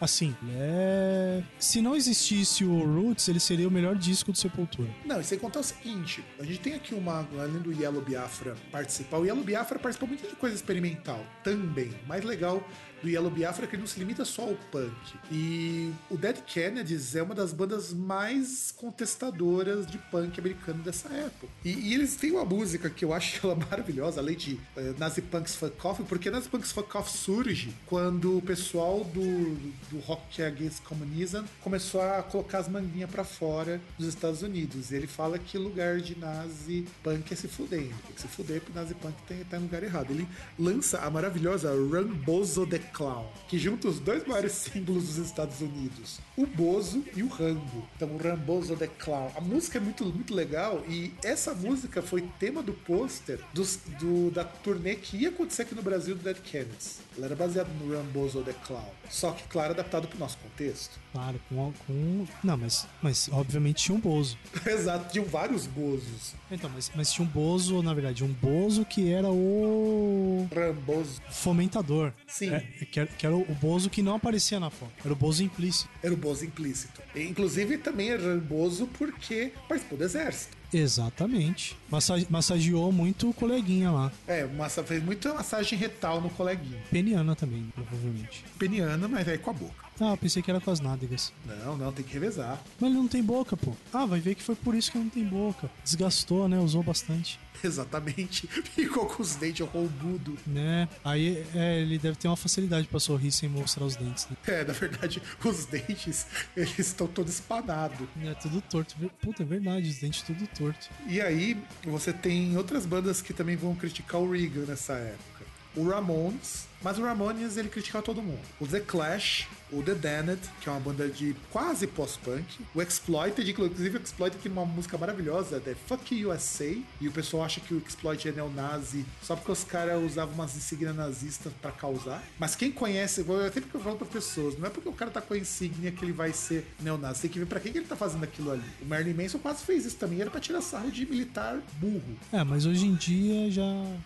[0.00, 1.42] Assim, é.
[1.58, 4.88] Se não existisse o Roots, ele seria o melhor disco do Sepultura.
[5.04, 8.54] Não, e sem contar o seguinte, a gente tem aqui uma, além do Yellow Biafra
[8.70, 11.94] participar, o Yellow Biafra participou muito de coisa experimental também.
[12.06, 12.66] Mais legal
[13.02, 14.94] do Yellow Biafra que não se limita só ao punk.
[15.30, 21.46] E o Dead Kennedys é uma das bandas mais contestadoras de punk americano dessa época.
[21.64, 25.22] E, e eles têm uma música que eu acho ela maravilhosa, além de eh, Nazi
[25.22, 29.54] Punks Fuck Off, porque Nazi Punks Fuck Off surge quando o pessoal do,
[29.90, 34.90] do Rock Against Communism começou a colocar as manguinhas pra fora dos Estados Unidos.
[34.90, 37.80] E ele fala que lugar de nazi punk é se fuder.
[37.80, 40.10] Tem que se fuder pro nazi punk tem, tá no lugar errado.
[40.10, 40.26] Ele
[40.58, 45.60] lança a maravilhosa Run Bozo the Clown, que junta os dois maiores símbolos dos Estados
[45.60, 47.86] Unidos, o Bozo e o Rambo.
[47.94, 49.30] Então, o Rambozo the Clown.
[49.36, 54.44] A música é muito, muito legal e essa música foi tema do pôster do, da
[54.44, 57.00] turnê que ia acontecer aqui no Brasil do Dead Kennedys.
[57.16, 58.90] Ela era baseada no Rambozo the Clown.
[59.10, 60.98] Só que, claro, adaptado pro nosso contexto.
[61.12, 61.72] Claro, com.
[61.86, 62.26] com...
[62.42, 64.36] Não, mas, mas obviamente tinha um Bozo.
[64.66, 66.34] Exato, tinham vários Bozos.
[66.50, 70.46] Então, mas, mas tinha um Bozo, na verdade, um Bozo que era o.
[70.54, 71.22] Rambozo.
[71.30, 72.12] Fomentador.
[72.26, 72.50] Sim.
[72.50, 74.92] É, que, era, que era o Bozo que não aparecia na foto.
[75.04, 75.88] Era o Bozo implícito.
[76.02, 77.00] Era o Bozo implícito.
[77.14, 80.56] E, inclusive também era Rambozo porque participou do exército.
[80.72, 81.76] Exatamente.
[81.88, 84.12] Massage, massageou muito o coleguinha lá.
[84.26, 86.82] É, massa, fez muita massagem retal no coleguinha.
[86.90, 88.44] Peniana também, provavelmente.
[88.58, 89.85] Peniana, mas é com a boca.
[90.00, 91.32] Ah, pensei que era com as nádegas.
[91.44, 92.62] Não, não, tem que revezar.
[92.78, 93.72] Mas ele não tem boca, pô.
[93.92, 95.70] Ah, vai ver que foi por isso que não tem boca.
[95.84, 96.58] Desgastou, né?
[96.58, 97.38] Usou bastante.
[97.62, 98.46] Exatamente.
[98.46, 100.36] Ficou com os dentes roubudo.
[100.46, 100.88] Né?
[101.04, 104.28] Aí é, ele deve ter uma facilidade para sorrir sem mostrar os dentes.
[104.28, 104.36] Né?
[104.46, 106.26] É, na verdade, os dentes,
[106.56, 108.06] eles estão todos espanados.
[108.22, 108.94] É tudo torto.
[109.20, 110.88] Puta, é verdade, os dentes tudo torto.
[111.06, 115.44] E aí, você tem outras bandas que também vão criticar o Reagan nessa época.
[115.74, 118.40] O Ramones, mas o Ramones ele criticava todo mundo.
[118.58, 123.50] O The Clash, o The Damned, que é uma banda de quase pós-punk, o Exploited,
[123.50, 127.74] inclusive o Exploited tem uma música maravilhosa, é Fuck USA, e o pessoal acha que
[127.74, 132.22] o Exploited é neonazi só porque os caras usavam umas insígnias nazistas para causar.
[132.38, 135.10] Mas quem conhece, eu sempre que eu falo para pessoas, não é porque o cara
[135.10, 137.78] tá com a insígnia que ele vai ser neonazi, tem que ver para quem que
[137.78, 138.70] ele tá fazendo aquilo ali.
[138.80, 142.16] O Marilyn Manson quase fez isso também, era para tirar sarro de militar burro.
[142.32, 143.62] É, mas hoje em dia já,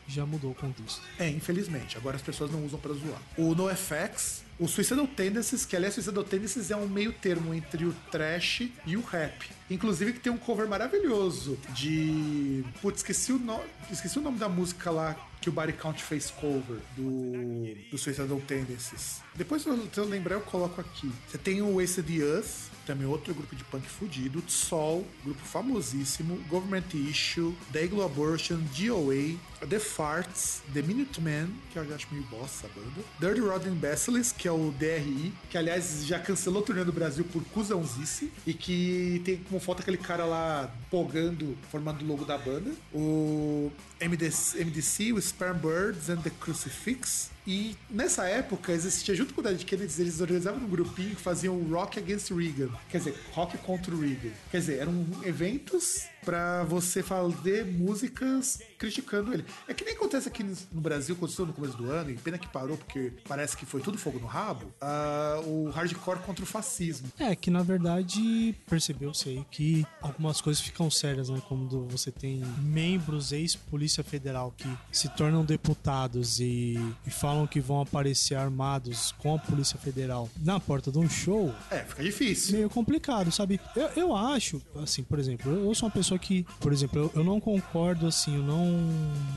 [0.06, 1.02] já mudou o contexto.
[1.18, 3.20] É, infelizmente, agora as pessoas não usam para zoar.
[3.36, 7.94] O NoFX o Suicidal Tendencies, que aliás, Suicidal Tendencies é um meio termo entre o
[8.10, 9.48] trash e o rap.
[9.70, 12.62] Inclusive que tem um cover maravilhoso de.
[12.82, 13.58] Putz, esqueci o, no...
[13.90, 18.38] esqueci o nome da música lá que o Body Count fez cover do, do Suicidal
[18.46, 19.22] Tendencies.
[19.34, 21.10] Depois, se eu lembrar, eu coloco aqui.
[21.26, 22.42] Você tem o Ace the
[22.86, 29.38] também outro grupo de punk fudido, Sol, grupo famosíssimo, Government Issue, The Abortion, DOA,
[29.68, 34.36] The Farts, The Minutemen, que eu já acho meio bosta a banda, Dirty Rotten Basilisk,
[34.36, 38.54] que é o DRI, que aliás já cancelou o turnê do Brasil por cuzãozice, e
[38.54, 44.64] que tem como foto aquele cara lá pogando, formando o logo da banda, o MDC,
[44.64, 49.64] MDC o Sperm Birds and the Crucifix, e nessa época existia, junto com o Dead
[49.64, 52.70] Kennedys, eles organizavam um grupinho que faziam Rock Against Reagan.
[52.88, 54.30] Quer dizer, rock contra o Reagan.
[54.50, 59.44] Quer dizer, eram eventos para você fazer músicas criticando ele.
[59.68, 62.48] É que nem acontece aqui no Brasil, aconteceu no começo do ano, e pena que
[62.48, 67.08] parou porque parece que foi tudo fogo no rabo, uh, o hardcore contra o fascismo.
[67.18, 71.40] É, que na verdade percebeu-se aí que algumas coisas ficam sérias, né?
[71.48, 77.80] Como você tem membros ex-polícia federal que se tornam deputados e, e falam que vão
[77.80, 81.54] aparecer armados com a polícia federal na porta de um show.
[81.70, 82.56] É, fica difícil.
[82.56, 83.60] Meio complicado, sabe?
[83.76, 87.24] Eu, eu acho, assim, por exemplo, eu sou uma pessoa que, por exemplo, eu, eu
[87.24, 88.80] não concordo, assim, eu não,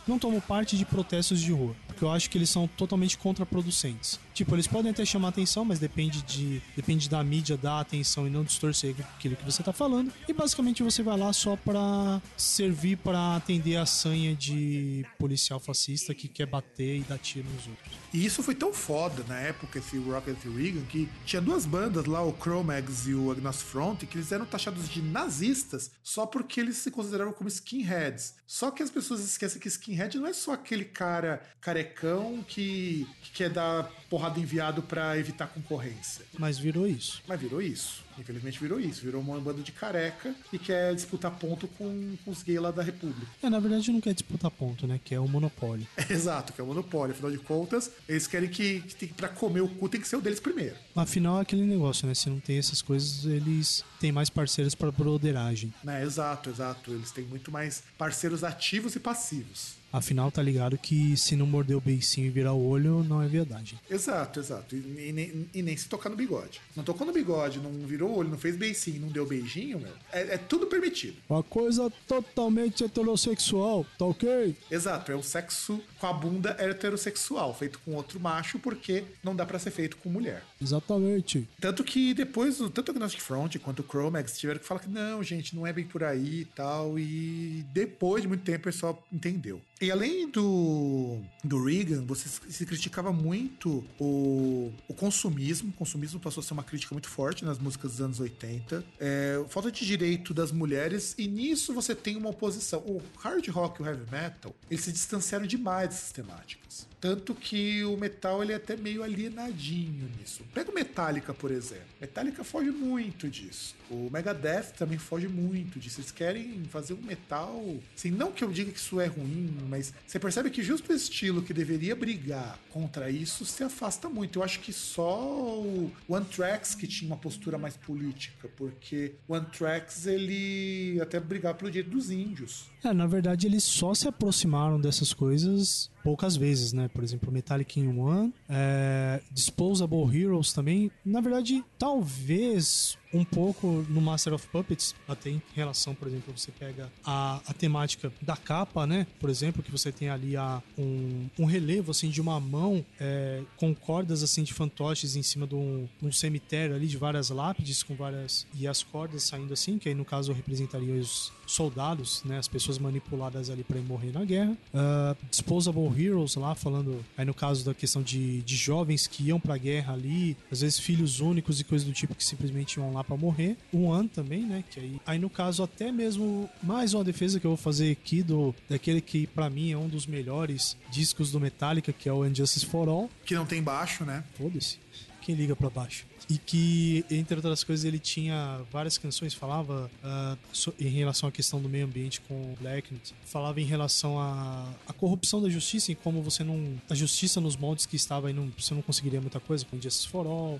[0.08, 4.20] não tomo parte de protestos de rua, porque eu acho que eles são totalmente contraproducentes.
[4.34, 8.30] Tipo, eles podem até chamar atenção, mas depende de depende da mídia dar atenção e
[8.30, 10.12] não distorcer aquilo que você tá falando.
[10.28, 16.14] E basicamente você vai lá só para servir para atender a sanha de policial fascista
[16.14, 18.04] que quer bater e dar tiro nos outros.
[18.14, 22.24] E isso foi tão foda na época, esse Rocket Reagan, que tinha duas bandas lá,
[22.24, 26.78] o Chromags e o Agnostic Front, que eles eram taxados de nazistas só porque eles
[26.78, 28.36] se consideravam como skinheads.
[28.48, 33.32] Só que as pessoas esquecem que skinhead não é só aquele cara carecão que, que
[33.32, 36.26] quer dar porrada enviado para evitar concorrência.
[36.38, 37.22] Mas virou isso.
[37.28, 38.04] Mas virou isso.
[38.18, 39.02] Infelizmente virou isso.
[39.02, 42.84] Virou uma banda de careca e quer disputar ponto com, com os gays lá da
[42.84, 43.28] República.
[43.42, 45.00] É, na verdade não quer disputar ponto, né?
[45.04, 45.88] Que é o monopólio.
[45.98, 47.14] É, exato, que é o monopólio.
[47.14, 50.22] Afinal de contas, eles querem que, que para comer o cu tem que ser o
[50.22, 50.76] deles primeiro.
[50.96, 52.14] Afinal, é aquele negócio, né?
[52.14, 55.74] Se não tem essas coisas, eles têm mais parceiros para broderagem.
[55.88, 56.92] É, exato, exato.
[56.92, 59.82] Eles têm muito mais parceiros ativos e passivos.
[59.94, 63.28] Afinal, tá ligado que se não morder o beicinho e virar o olho, não é
[63.28, 63.80] verdade.
[63.88, 64.76] Exato, exato.
[64.76, 66.60] E, e, nem, e, nem, se tocar no bigode.
[66.76, 69.94] Não tocou no bigode, não virou o olho, não fez beicinho, não deu beijinho, meu.
[70.12, 71.18] É, é tudo permitido.
[71.30, 74.58] Uma coisa totalmente heterossexual, tá ok?
[74.72, 79.46] Exato, é o sexo com a bunda heterossexual, feito com outro macho, porque não dá
[79.46, 80.44] para ser feito com mulher.
[80.64, 81.48] Exatamente.
[81.60, 85.22] Tanto que depois, tanto o Agnostic Front quanto o Chromax tiveram que falar que não,
[85.22, 86.98] gente, não é bem por aí e tal.
[86.98, 89.62] E depois de muito tempo o pessoal entendeu.
[89.84, 95.72] E além do, do Reagan, você se criticava muito o, o consumismo.
[95.72, 98.82] O consumismo passou a ser uma crítica muito forte nas músicas dos anos 80.
[98.98, 102.80] É, falta de direito das mulheres, e nisso você tem uma oposição.
[102.80, 106.88] O hard rock e o heavy metal, eles se distanciaram demais dessas temáticas.
[107.04, 110.42] Tanto que o metal ele é até meio alienadinho nisso.
[110.54, 111.84] Pega o Metallica, por exemplo.
[112.00, 113.76] Metallica foge muito disso.
[113.90, 116.00] O Megadeth também foge muito disso.
[116.00, 117.62] Eles querem fazer um metal.
[117.94, 120.96] Assim, não que eu diga que isso é ruim, mas você percebe que justo o
[120.96, 124.38] estilo que deveria brigar contra isso se afasta muito.
[124.38, 130.06] Eu acho que só o Anthrax que tinha uma postura mais política, porque o Anthrax
[130.06, 132.70] ele até brigava pelo direito dos índios.
[132.84, 136.88] É, na verdade, eles só se aproximaram dessas coisas poucas vezes, né?
[136.88, 140.92] Por exemplo, Metallic in One, é, Disposable Heroes também.
[141.06, 146.52] Na verdade, talvez um pouco no Master of Puppets, até em relação, por exemplo, você
[146.52, 149.06] pega a, a temática da capa, né?
[149.20, 153.44] Por exemplo, que você tem ali a, um, um relevo assim de uma mão é,
[153.56, 157.84] com cordas assim de fantoches em cima de um, um, cemitério ali de várias lápides
[157.84, 162.40] com várias e as cordas saindo assim, que aí no caso representariam os soldados, né?
[162.40, 164.58] As pessoas manipuladas ali para morrer na guerra.
[164.74, 169.40] Uh, Disposable Heroes lá falando aí no caso da questão de, de jovens que iam
[169.40, 172.94] para a guerra ali, às vezes filhos únicos e coisas do tipo que simplesmente iam
[172.94, 173.58] lá para morrer.
[173.74, 174.64] Um ano também, né?
[174.70, 178.22] Que aí, aí no caso até mesmo mais uma defesa que eu vou fazer aqui
[178.22, 182.26] do daquele que para mim é um dos melhores discos do Metallica, que é o
[182.26, 183.10] Injustice for All.
[183.26, 184.24] Que não tem baixo, né?
[184.38, 184.78] Foda-se.
[185.22, 186.06] Quem liga para baixo?
[186.30, 191.32] E que, entre outras coisas, ele tinha várias canções, falava uh, so, em relação à
[191.32, 195.92] questão do meio ambiente com o Blacknut, falava em relação à, à corrupção da justiça
[195.92, 196.76] e como você não.
[196.90, 200.08] a justiça nos moldes que estava aí, não, você não conseguiria muita coisa, com Justice
[200.08, 200.60] for All, uh,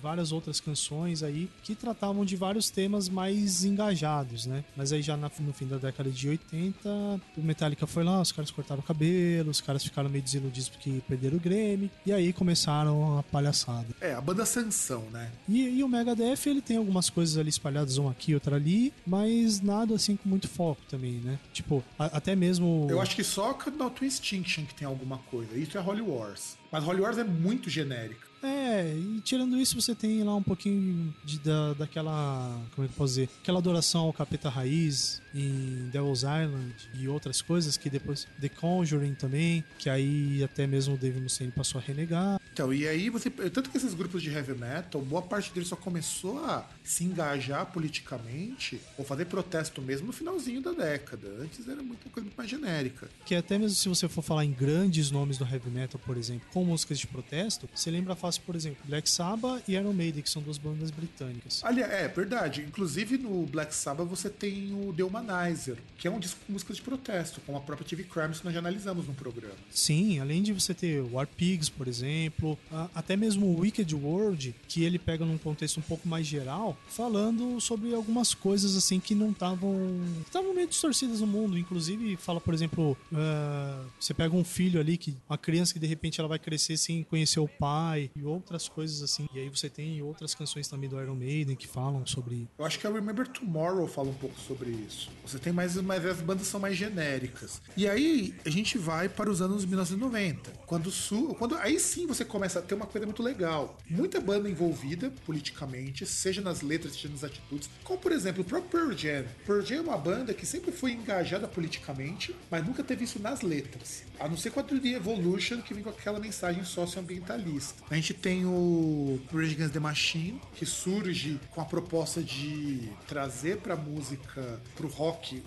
[0.00, 4.64] várias outras canções aí que tratavam de vários temas mais engajados, né?
[4.76, 6.88] Mas aí já na, no fim da década de 80,
[7.36, 11.02] o Metallica foi lá, os caras cortaram o cabelo, os caras ficaram meio desiludidos porque
[11.08, 13.86] perderam o Grammy, e aí começaram a palhaçada.
[14.00, 15.30] É, a banda Sansão né?
[15.48, 19.60] E, e, o Megadeth, ele tem algumas coisas ali espalhadas, um aqui, outra ali, mas
[19.60, 21.38] nada assim com muito foco também, né?
[21.52, 22.86] Tipo, a, até mesmo...
[22.90, 25.56] Eu acho que só Not Extinction que tem alguma coisa.
[25.56, 26.56] Isso é Holy Wars.
[26.70, 28.31] Mas Holy Wars é muito genérica.
[28.42, 32.60] É, e tirando isso, você tem lá um pouquinho de, da, daquela.
[32.74, 33.28] Como é que eu posso dizer?
[33.40, 38.26] Aquela adoração ao capeta raiz em Devil's Island e outras coisas que depois.
[38.40, 42.40] The Conjuring também, que aí até mesmo o David Mustaine passou a renegar.
[42.52, 43.30] Então, e aí você.
[43.30, 47.66] Tanto que esses grupos de heavy metal, boa parte deles só começou a se engajar
[47.66, 51.28] politicamente ou fazer protesto mesmo no finalzinho da década.
[51.40, 53.08] Antes era muita coisa muito mais genérica.
[53.24, 56.46] Que até mesmo se você for falar em grandes nomes do heavy metal, por exemplo,
[56.52, 60.30] com músicas de protesto, você lembra fácil por exemplo, Black Sabbath e Iron Maiden, que
[60.30, 61.62] são duas bandas britânicas.
[61.64, 62.62] Aliás, é verdade.
[62.62, 66.74] Inclusive no Black Sabbath você tem o The Humanizer, que é um disco com música
[66.74, 69.54] de protesto, como a própria TV Crimes que nós já analisamos no programa.
[69.70, 72.58] Sim, além de você ter War Pigs, por exemplo,
[72.94, 77.60] até mesmo o Wicked World, que ele pega num contexto um pouco mais geral, falando
[77.60, 81.58] sobre algumas coisas assim que não estavam estavam meio distorcidas no mundo.
[81.58, 85.86] Inclusive fala, por exemplo, uh, você pega um filho ali que uma criança que de
[85.86, 89.26] repente ela vai crescer sem conhecer o pai e outras coisas assim.
[89.34, 92.48] E aí você tem outras canções também do Iron Maiden que falam sobre.
[92.58, 95.10] Eu acho que a Remember Tomorrow fala um pouco sobre isso.
[95.26, 97.60] Você tem mais, mas as bandas são mais genéricas.
[97.76, 102.24] E aí a gente vai para os anos 1990, quando su, quando aí sim você
[102.24, 103.78] começa a ter uma coisa muito legal.
[103.88, 108.70] Muita banda envolvida politicamente, seja nas letras, seja nas atitudes, como por exemplo o próprio
[108.70, 109.24] Pearl Jam.
[109.46, 113.42] Pearl Jam é uma banda que sempre foi engajada politicamente, mas nunca teve isso nas
[113.42, 114.04] letras.
[114.18, 117.82] A não ser com a The Evolution, que vem com aquela mensagem socioambientalista.
[117.90, 123.58] A gente tem o Rage Against the Machine, que surge com a proposta de trazer
[123.58, 125.42] pra música, pro rock,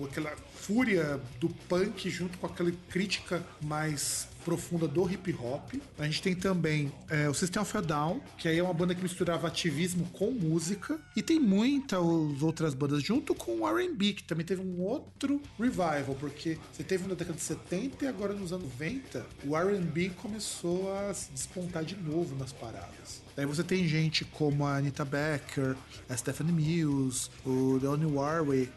[0.00, 5.74] o, aquela fúria do punk junto com aquela crítica mais profunda do hip hop.
[5.98, 8.94] A gente tem também é, o System of a Down, que aí é uma banda
[8.94, 11.00] que misturava ativismo com música.
[11.16, 11.98] E tem muitas
[12.40, 17.08] outras bandas, junto com o RB, que também teve um outro revival, porque você teve
[17.08, 21.84] na década de 70 e agora nos anos 90, o RB começou a se despontar
[21.84, 23.25] de novo nas paradas.
[23.36, 25.76] Daí você tem gente como a Anita Becker,
[26.08, 28.72] a Stephanie Mills, o Donny Warwick,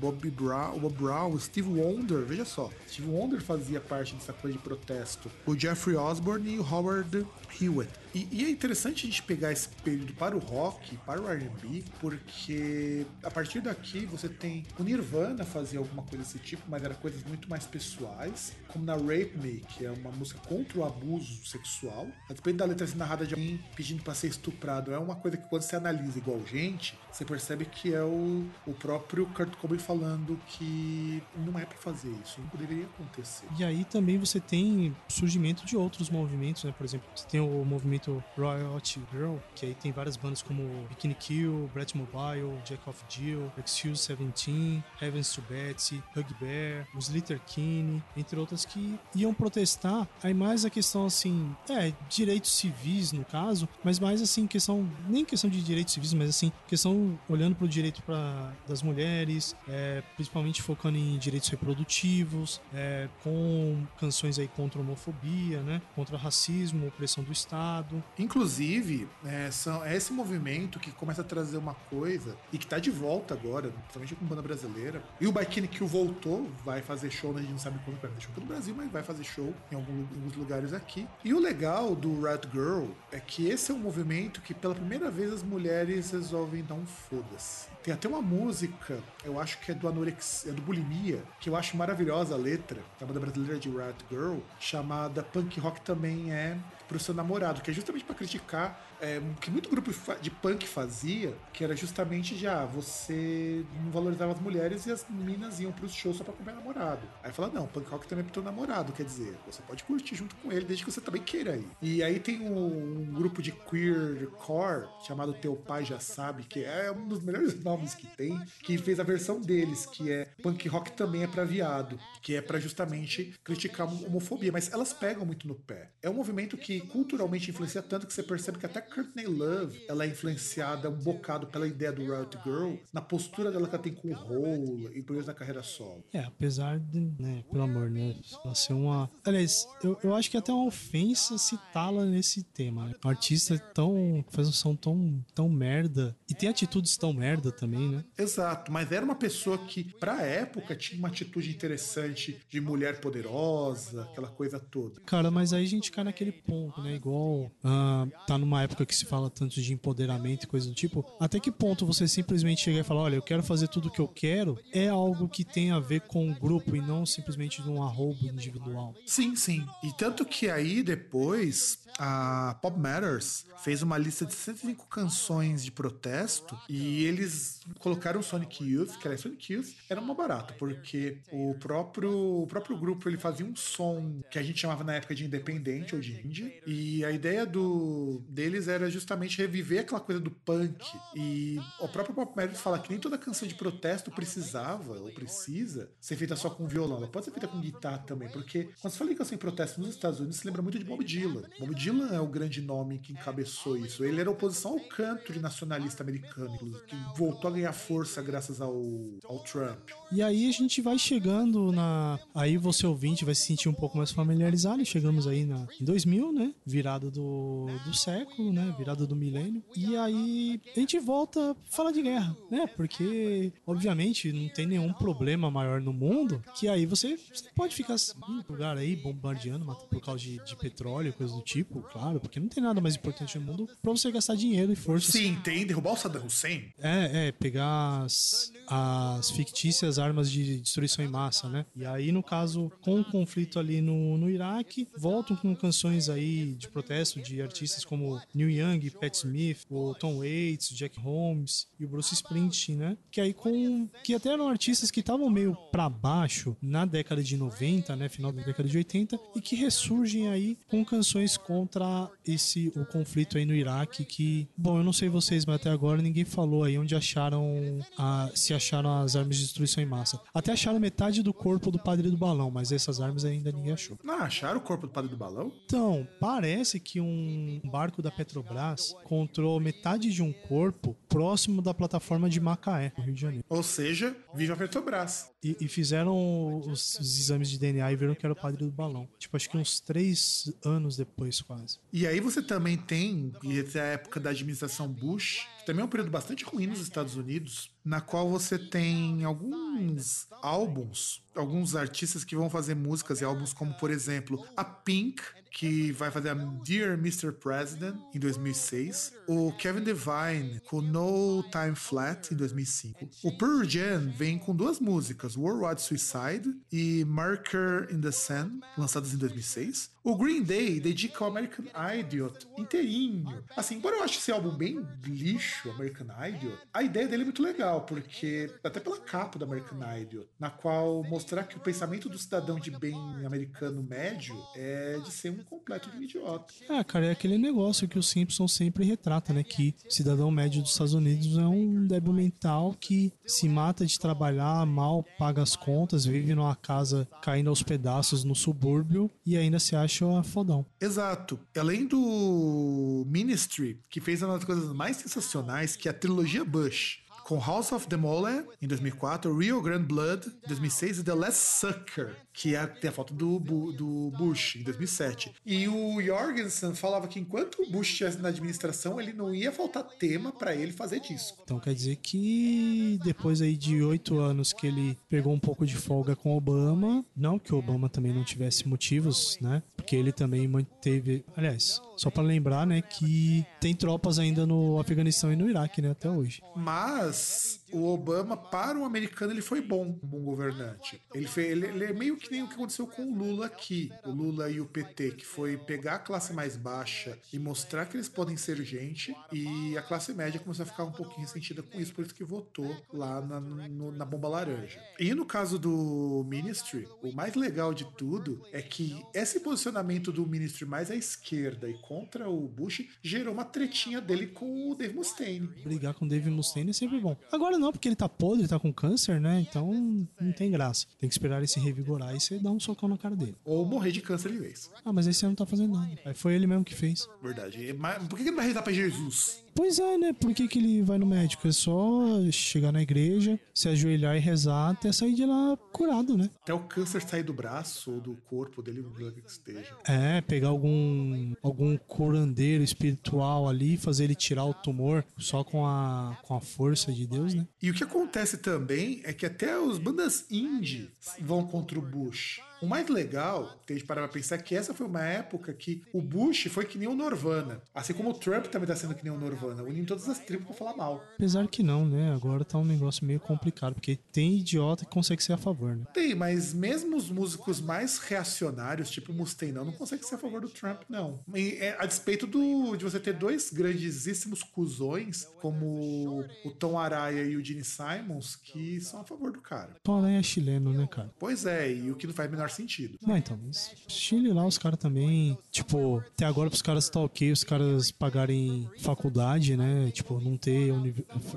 [0.00, 4.62] Bobby Brown, Bob Brown, Steve Wonder, veja só, Steve Wonder fazia parte dessa coisa de
[4.62, 5.30] protesto.
[5.44, 7.26] O Jeffrey Osborne e o Howard
[7.60, 7.90] Hewitt.
[8.14, 11.84] E, e, é interessante a gente pegar esse período para o rock, para o R&B,
[12.00, 16.94] porque a partir daqui você tem o Nirvana fazia alguma coisa desse tipo, mas era
[16.94, 21.44] coisas muito mais pessoais, como na Rape Me, que é uma música contra o abuso
[21.46, 22.08] sexual.
[22.28, 25.36] A despeito da letra ser narrada de alguém pedindo para ser estuprado, é uma coisa
[25.36, 29.78] que quando você analisa igual gente, você percebe que é o, o próprio Kurt Cobain
[29.78, 33.44] falando que não é para fazer isso, não deveria acontecer.
[33.58, 36.72] E aí também você tem surgimento de outros movimentos, né?
[36.78, 41.14] Por exemplo, você tem o movimento Royalty Girl, que aí tem várias bandas como Bikini
[41.14, 47.40] Kill, Brett Mobile, Jack of Jill, Excuse 17, Heavens to Betsy, Hug Bear, os Litter
[47.48, 50.06] Kinney, entre outras que iam protestar.
[50.22, 55.24] Aí mais a questão assim, é, direitos civis no caso, mas mais assim, questão, nem
[55.24, 60.02] questão de direitos civis, mas assim, questão olhando para o direito pra, das mulheres, é,
[60.14, 66.88] principalmente focando em direitos reprodutivos, é, com canções aí contra a homofobia, né, contra racismo,
[66.88, 68.02] opressão do Estado.
[68.18, 72.78] Inclusive, é, são, é esse movimento que começa a trazer uma coisa e que está
[72.78, 75.02] de volta agora, principalmente com banda brasileira.
[75.20, 78.10] E o Bikini Kill voltou, vai fazer show, né, a gente não sabe quando vai
[78.10, 81.06] fazer show no Brasil, mas vai fazer show em alguns lugares aqui.
[81.24, 85.10] E o legal do Red Girl é que esse é um movimento que pela primeira
[85.10, 87.68] vez as mulheres resolvem dar um foda-se.
[87.82, 91.56] Tem até uma música, eu acho que é do Anorexia, é do Bulimia, que eu
[91.56, 96.56] acho maravilhosa a letra, da banda brasileira de Rat Girl, chamada Punk Rock também é
[96.88, 101.34] pro seu namorado, que é justamente para criticar é, que muito grupo de punk fazia,
[101.52, 106.16] que era justamente já você não valorizava as mulheres e as meninas iam pros shows
[106.16, 107.02] só pra comer namorado.
[107.22, 110.16] Aí fala, não, punk rock também é pro teu namorado, quer dizer, você pode curtir
[110.16, 111.68] junto com ele desde que você também queira ir.
[111.80, 116.64] E aí tem um, um grupo de queer core chamado Teu Pai Já Sabe, que
[116.64, 120.66] é um dos melhores nomes que tem, que fez a versão deles, que é punk
[120.68, 125.24] rock também é pra viado, que é para justamente criticar a homofobia, mas elas pegam
[125.24, 125.90] muito no pé.
[126.02, 130.04] É um movimento que culturalmente influencia tanto que você percebe que até Courtney Love, ela
[130.04, 133.94] é influenciada um bocado pela ideia do Riot Girl, na postura dela que ela tem
[133.94, 136.04] com o rolo e por isso na carreira solo.
[136.12, 139.10] É, apesar de, né, pelo amor, né, ela ser uma...
[139.24, 142.94] Aliás, eu, eu acho que é até uma ofensa citá-la nesse tema, né?
[143.04, 144.24] Um artista tão...
[144.30, 148.04] faz um som tão, tão merda e tem atitudes tão merda também, né?
[148.16, 154.02] Exato, mas era uma pessoa que, pra época, tinha uma atitude interessante de mulher poderosa,
[154.02, 155.00] aquela coisa toda.
[155.02, 156.94] Cara, mas aí a gente cai naquele ponto, né?
[156.94, 161.04] Igual uh, tá numa época que se fala tanto de empoderamento e coisa do tipo,
[161.20, 164.00] até que ponto você simplesmente chegar e falar, olha, eu quero fazer tudo o que
[164.00, 167.68] eu quero, é algo que tem a ver com o grupo e não simplesmente de
[167.68, 168.94] um arrobo individual.
[169.06, 169.66] Sim, sim.
[169.82, 175.72] E tanto que aí depois a Pop Matters fez uma lista de 105 canções de
[175.72, 181.54] protesto e eles colocaram Sonic Youth, que era Sonic Youth, era uma barata, porque o
[181.54, 185.24] próprio, o próprio grupo ele fazia um som que a gente chamava na época de
[185.24, 190.30] independente ou de indie, e a ideia do deles era justamente reviver aquela coisa do
[190.30, 190.84] punk.
[191.14, 195.90] E o próprio Pop Matters fala que nem toda canção de protesto precisava ou precisa
[196.00, 198.98] ser feita só com violão, ela pode ser feita com guitarra também, porque quando se
[198.98, 201.42] fala em canção de protesto nos Estados Unidos, se lembra muito de Bob Dylan.
[201.58, 204.04] Bob Dylan é o grande nome que encabeçou isso.
[204.04, 208.82] Ele era oposição ao country nacionalista americano, que voltou a ganhar força graças ao,
[209.24, 209.90] ao Trump.
[210.12, 212.18] E aí a gente vai chegando na.
[212.34, 214.84] Aí você ouvinte vai se sentir um pouco mais familiarizado.
[214.84, 216.47] Chegamos aí na, em 2000, né?
[216.64, 218.74] Virada do, do século, né?
[218.76, 219.62] Virada do milênio.
[219.76, 222.66] E aí a gente volta a falar de guerra, né?
[222.66, 227.96] Porque, obviamente, não tem nenhum problema maior no mundo que aí você, você pode ficar
[227.96, 232.48] em lugar aí bombardeando por causa de, de petróleo, coisa do tipo, claro, porque não
[232.48, 235.12] tem nada mais importante no mundo pra você gastar dinheiro e força.
[235.12, 236.72] Sim, tem derrubar o Saddam Hussein.
[236.78, 241.66] É, é, pegar as, as fictícias armas de destruição em massa, né?
[241.76, 246.37] E aí, no caso, com o conflito ali no, no Iraque, voltam com canções aí
[246.46, 251.68] de protesto de artistas como Neil Young, Pat Smith, o Tom Waits, o Jack Holmes
[251.78, 252.96] e o Bruce Springsteen, né?
[253.10, 257.36] Que aí com que até eram artistas que estavam meio para baixo na década de
[257.36, 262.72] 90, né, final da década de 80 e que ressurgem aí com canções contra esse
[262.74, 266.24] o conflito aí no Iraque que, bom, eu não sei vocês, mas até agora ninguém
[266.24, 270.20] falou aí onde acharam a, se acharam as armas de destruição em massa.
[270.32, 273.98] Até acharam metade do corpo do padre do balão, mas essas armas ainda ninguém achou.
[274.02, 275.52] Não, acharam o corpo do padre do balão?
[275.64, 282.28] Então, parece que um barco da Petrobras encontrou metade de um corpo próximo da plataforma
[282.28, 283.44] de Macaé, no Rio de Janeiro.
[283.48, 285.30] Ou seja, viva a Petrobras.
[285.42, 288.70] E, e fizeram os, os, exames de DNA e viram que era o padre do
[288.70, 289.08] balão.
[289.18, 291.78] Tipo, acho que uns três anos depois, quase.
[291.90, 295.84] E aí você também tem, e até a época da administração Bush, que também é
[295.86, 302.22] um período bastante ruim nos Estados Unidos, na qual você tem alguns álbuns, alguns artistas
[302.22, 305.22] que vão fazer músicas e álbuns como, por exemplo, a Pink,
[305.58, 307.32] que vai fazer a Dear Mr.
[307.32, 313.08] President em 2006, o Kevin Devine com No Time Flat em 2005.
[313.24, 319.12] O Pearl Jam vem com duas músicas, Worldwide Suicide e Marker in the Sun, lançadas
[319.12, 319.90] em 2006.
[320.08, 323.44] O Green Day dedica ao American Idiot inteirinho.
[323.54, 327.42] Assim, embora eu ache esse álbum bem lixo, American Idiot, a ideia dele é muito
[327.42, 332.16] legal, porque até pela capa do American Idiot, na qual mostrar que o pensamento do
[332.16, 332.96] cidadão de bem
[333.26, 336.54] americano médio é de ser um completo idiota.
[336.70, 339.44] Ah, cara, é aquele negócio que o Simpson sempre retrata, né?
[339.44, 344.64] Que cidadão médio dos Estados Unidos é um débil mental que se mata de trabalhar,
[344.64, 349.76] mal paga as contas, vive numa casa caindo aos pedaços no subúrbio e ainda se
[349.76, 350.66] acha fodão.
[350.80, 351.38] Exato.
[351.56, 357.07] Além do Ministry, que fez uma das coisas mais sensacionais, que é a trilogia Bush
[357.28, 361.60] com House of the Mole em 2004, Rio Grande Blood em 2006 e The Last
[361.60, 365.34] Sucker, que é, tem a foto do, do Bush em 2007.
[365.44, 369.84] E o Jorgensen falava que enquanto o Bush estivesse na administração, ele não ia faltar
[369.84, 371.42] tema para ele fazer disco.
[371.44, 375.76] Então quer dizer que depois aí de oito anos que ele pegou um pouco de
[375.76, 379.62] folga com Obama, não que o Obama também não tivesse motivos, né?
[379.76, 385.32] Porque ele também manteve, aliás, só para lembrar, né, que tem tropas ainda no Afeganistão
[385.32, 386.40] e no Iraque, né, até hoje.
[386.54, 391.00] Mas o Obama, para o americano, ele foi bom, um bom governante.
[391.14, 393.92] Ele, foi, ele, ele, é meio que nem o que aconteceu com o Lula aqui,
[394.04, 397.96] o Lula e o PT, que foi pegar a classe mais baixa e mostrar que
[397.96, 401.78] eles podem ser gente, e a classe média começou a ficar um pouquinho ressentida com
[401.78, 404.80] isso, por isso que votou lá na, no, na bomba laranja.
[404.98, 410.26] E no caso do Ministry, o mais legal de tudo é que esse posicionamento do
[410.26, 414.94] Ministry mais à esquerda e contra o Bush gerou uma tretinha dele com o Dave
[414.94, 415.48] Mustaine.
[415.64, 417.16] Brigar com o Dave Mustaine é sempre bom.
[417.32, 419.44] Agora não, porque ele tá podre, tá com câncer, né?
[419.48, 419.72] Então
[420.20, 420.86] não tem graça.
[420.98, 423.36] Tem que esperar ele se revigorar e você dá um socão na cara dele.
[423.44, 424.70] Ou morrer de câncer de vez.
[424.84, 425.98] Ah, mas esse ano não tá fazendo nada.
[426.04, 427.08] Aí foi ele mesmo que fez.
[427.22, 427.72] Verdade.
[427.78, 429.42] Mas por que ele vai rezar pra Jesus?
[429.58, 430.12] Pois é, né?
[430.12, 431.48] Por que, que ele vai no médico?
[431.48, 436.30] É só chegar na igreja, se ajoelhar e rezar até sair de lá curado, né?
[436.42, 439.76] Até o câncer sair do braço ou do corpo dele, onde que esteja.
[439.84, 446.16] É, pegar algum, algum curandeiro espiritual ali, fazer ele tirar o tumor só com a,
[446.22, 447.44] com a força de Deus, né?
[447.60, 450.88] E o que acontece também é que até os bandas indie
[451.20, 452.40] vão contra o Bush.
[452.60, 455.82] O mais legal, tem de parar pra pensar, é que essa foi uma época que
[455.92, 457.62] o Bush foi que nem o Norvana.
[457.74, 460.46] Assim como o Trump também tá sendo que nem o Norvana, unindo todas as tribos
[460.46, 461.04] pra falar mal.
[461.14, 462.12] Apesar que não, né?
[462.12, 465.84] Agora tá um negócio meio complicado, porque tem idiota que consegue ser a favor, né?
[465.94, 470.40] Tem, mas mesmo os músicos mais reacionários, tipo Mustaine, não, não conseguem ser a favor
[470.40, 471.20] do Trump, não.
[471.34, 477.22] E, é, a despeito do, de você ter dois grandíssimos cuzões, como o Tom Araya
[477.22, 479.76] e o Gene Simons, que são a favor do cara.
[479.82, 481.10] Tom Araya é chileno, né, cara?
[481.18, 482.98] Pois é, e o que não faz menor sentido.
[483.06, 487.32] Não, então, mas Chile lá, os caras também, tipo, até agora pros caras tá ok,
[487.32, 489.90] os caras pagarem faculdade, né?
[489.92, 490.72] Tipo, não ter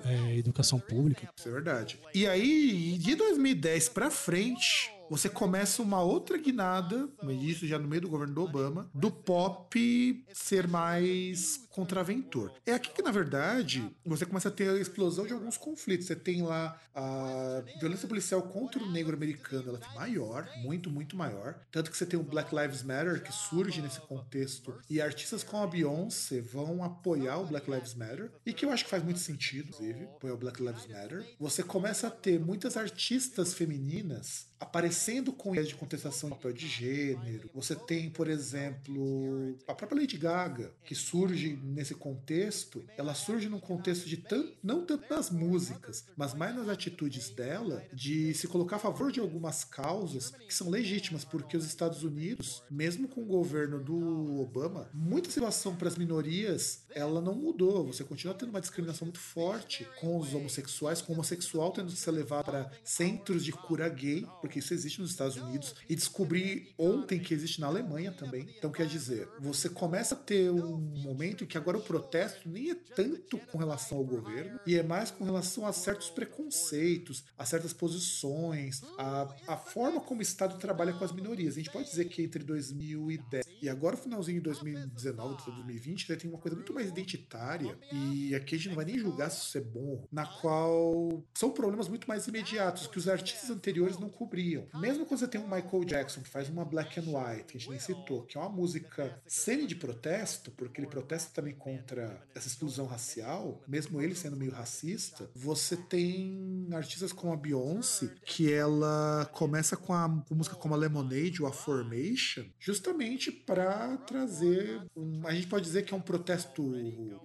[0.06, 1.30] é, educação pública.
[1.38, 2.00] Isso é verdade.
[2.14, 7.10] E aí, de 2010 pra frente, você começa uma outra guinada,
[7.42, 12.54] isso já no meio do governo do Obama, do pop ser mais contraventor.
[12.66, 16.08] É aqui que, na verdade, você começa a ter a explosão de alguns conflitos.
[16.08, 21.18] Você tem lá a violência policial contra o negro americano, ela é maior, muito, muito
[21.18, 21.60] maior.
[21.70, 25.64] Tanto que você tem o Black Lives Matter, que surge nesse contexto, e artistas como
[25.64, 29.20] a Beyoncé vão apoiar o Black Lives Matter, e que eu acho que faz muito
[29.20, 31.36] sentido, inclusive, apoiar o Black Lives Matter.
[31.38, 36.68] Você começa a ter muitas artistas femininas aparecendo com ideias de contestação de papel de
[36.68, 37.50] gênero.
[37.54, 42.86] Você tem, por exemplo, a própria Lady Gaga, que surge nesse contexto.
[42.96, 44.22] Ela surge num contexto de
[44.64, 49.20] não tanto nas músicas, mas mais nas atitudes dela de se colocar a favor de
[49.20, 54.90] algumas causas que são legítimas, porque os Estados Unidos, mesmo com o governo do Obama,
[54.94, 57.88] muita situação para as minorias ela não mudou.
[57.88, 61.98] Você continua tendo uma discriminação muito forte com os homossexuais, com o homossexual tendo que
[61.98, 66.74] ser levado para centros de cura gay, porque isso existe nos Estados Unidos, e descobri
[66.78, 68.48] ontem que existe na Alemanha também.
[68.58, 72.72] Então, quer dizer, você começa a ter um momento em que agora o protesto nem
[72.72, 77.46] é tanto com relação ao governo, e é mais com relação a certos preconceitos, a
[77.46, 81.56] certas posições, a, a forma como o Estado trabalha com as minorias.
[81.56, 86.30] A gente pode dizer que entre 2010 e agora, finalzinho de 2019, 2020, já tem
[86.30, 89.58] uma coisa muito mais identitária, e aqui a gente não vai nem julgar se isso
[89.58, 94.41] é bom, na qual são problemas muito mais imediatos que os artistas anteriores não cobriam.
[94.76, 97.60] Mesmo quando você tem um Michael Jackson que faz uma Black and White, que a
[97.60, 102.22] gente nem citou, que é uma música semi de protesto, porque ele protesta também contra
[102.36, 108.52] essa exclusão racial, mesmo ele sendo meio racista, você tem artistas como a Beyoncé, que
[108.52, 114.82] ela começa com a com música como a Lemonade ou a Formation, justamente para trazer.
[114.96, 116.72] Um, a gente pode dizer que é um protesto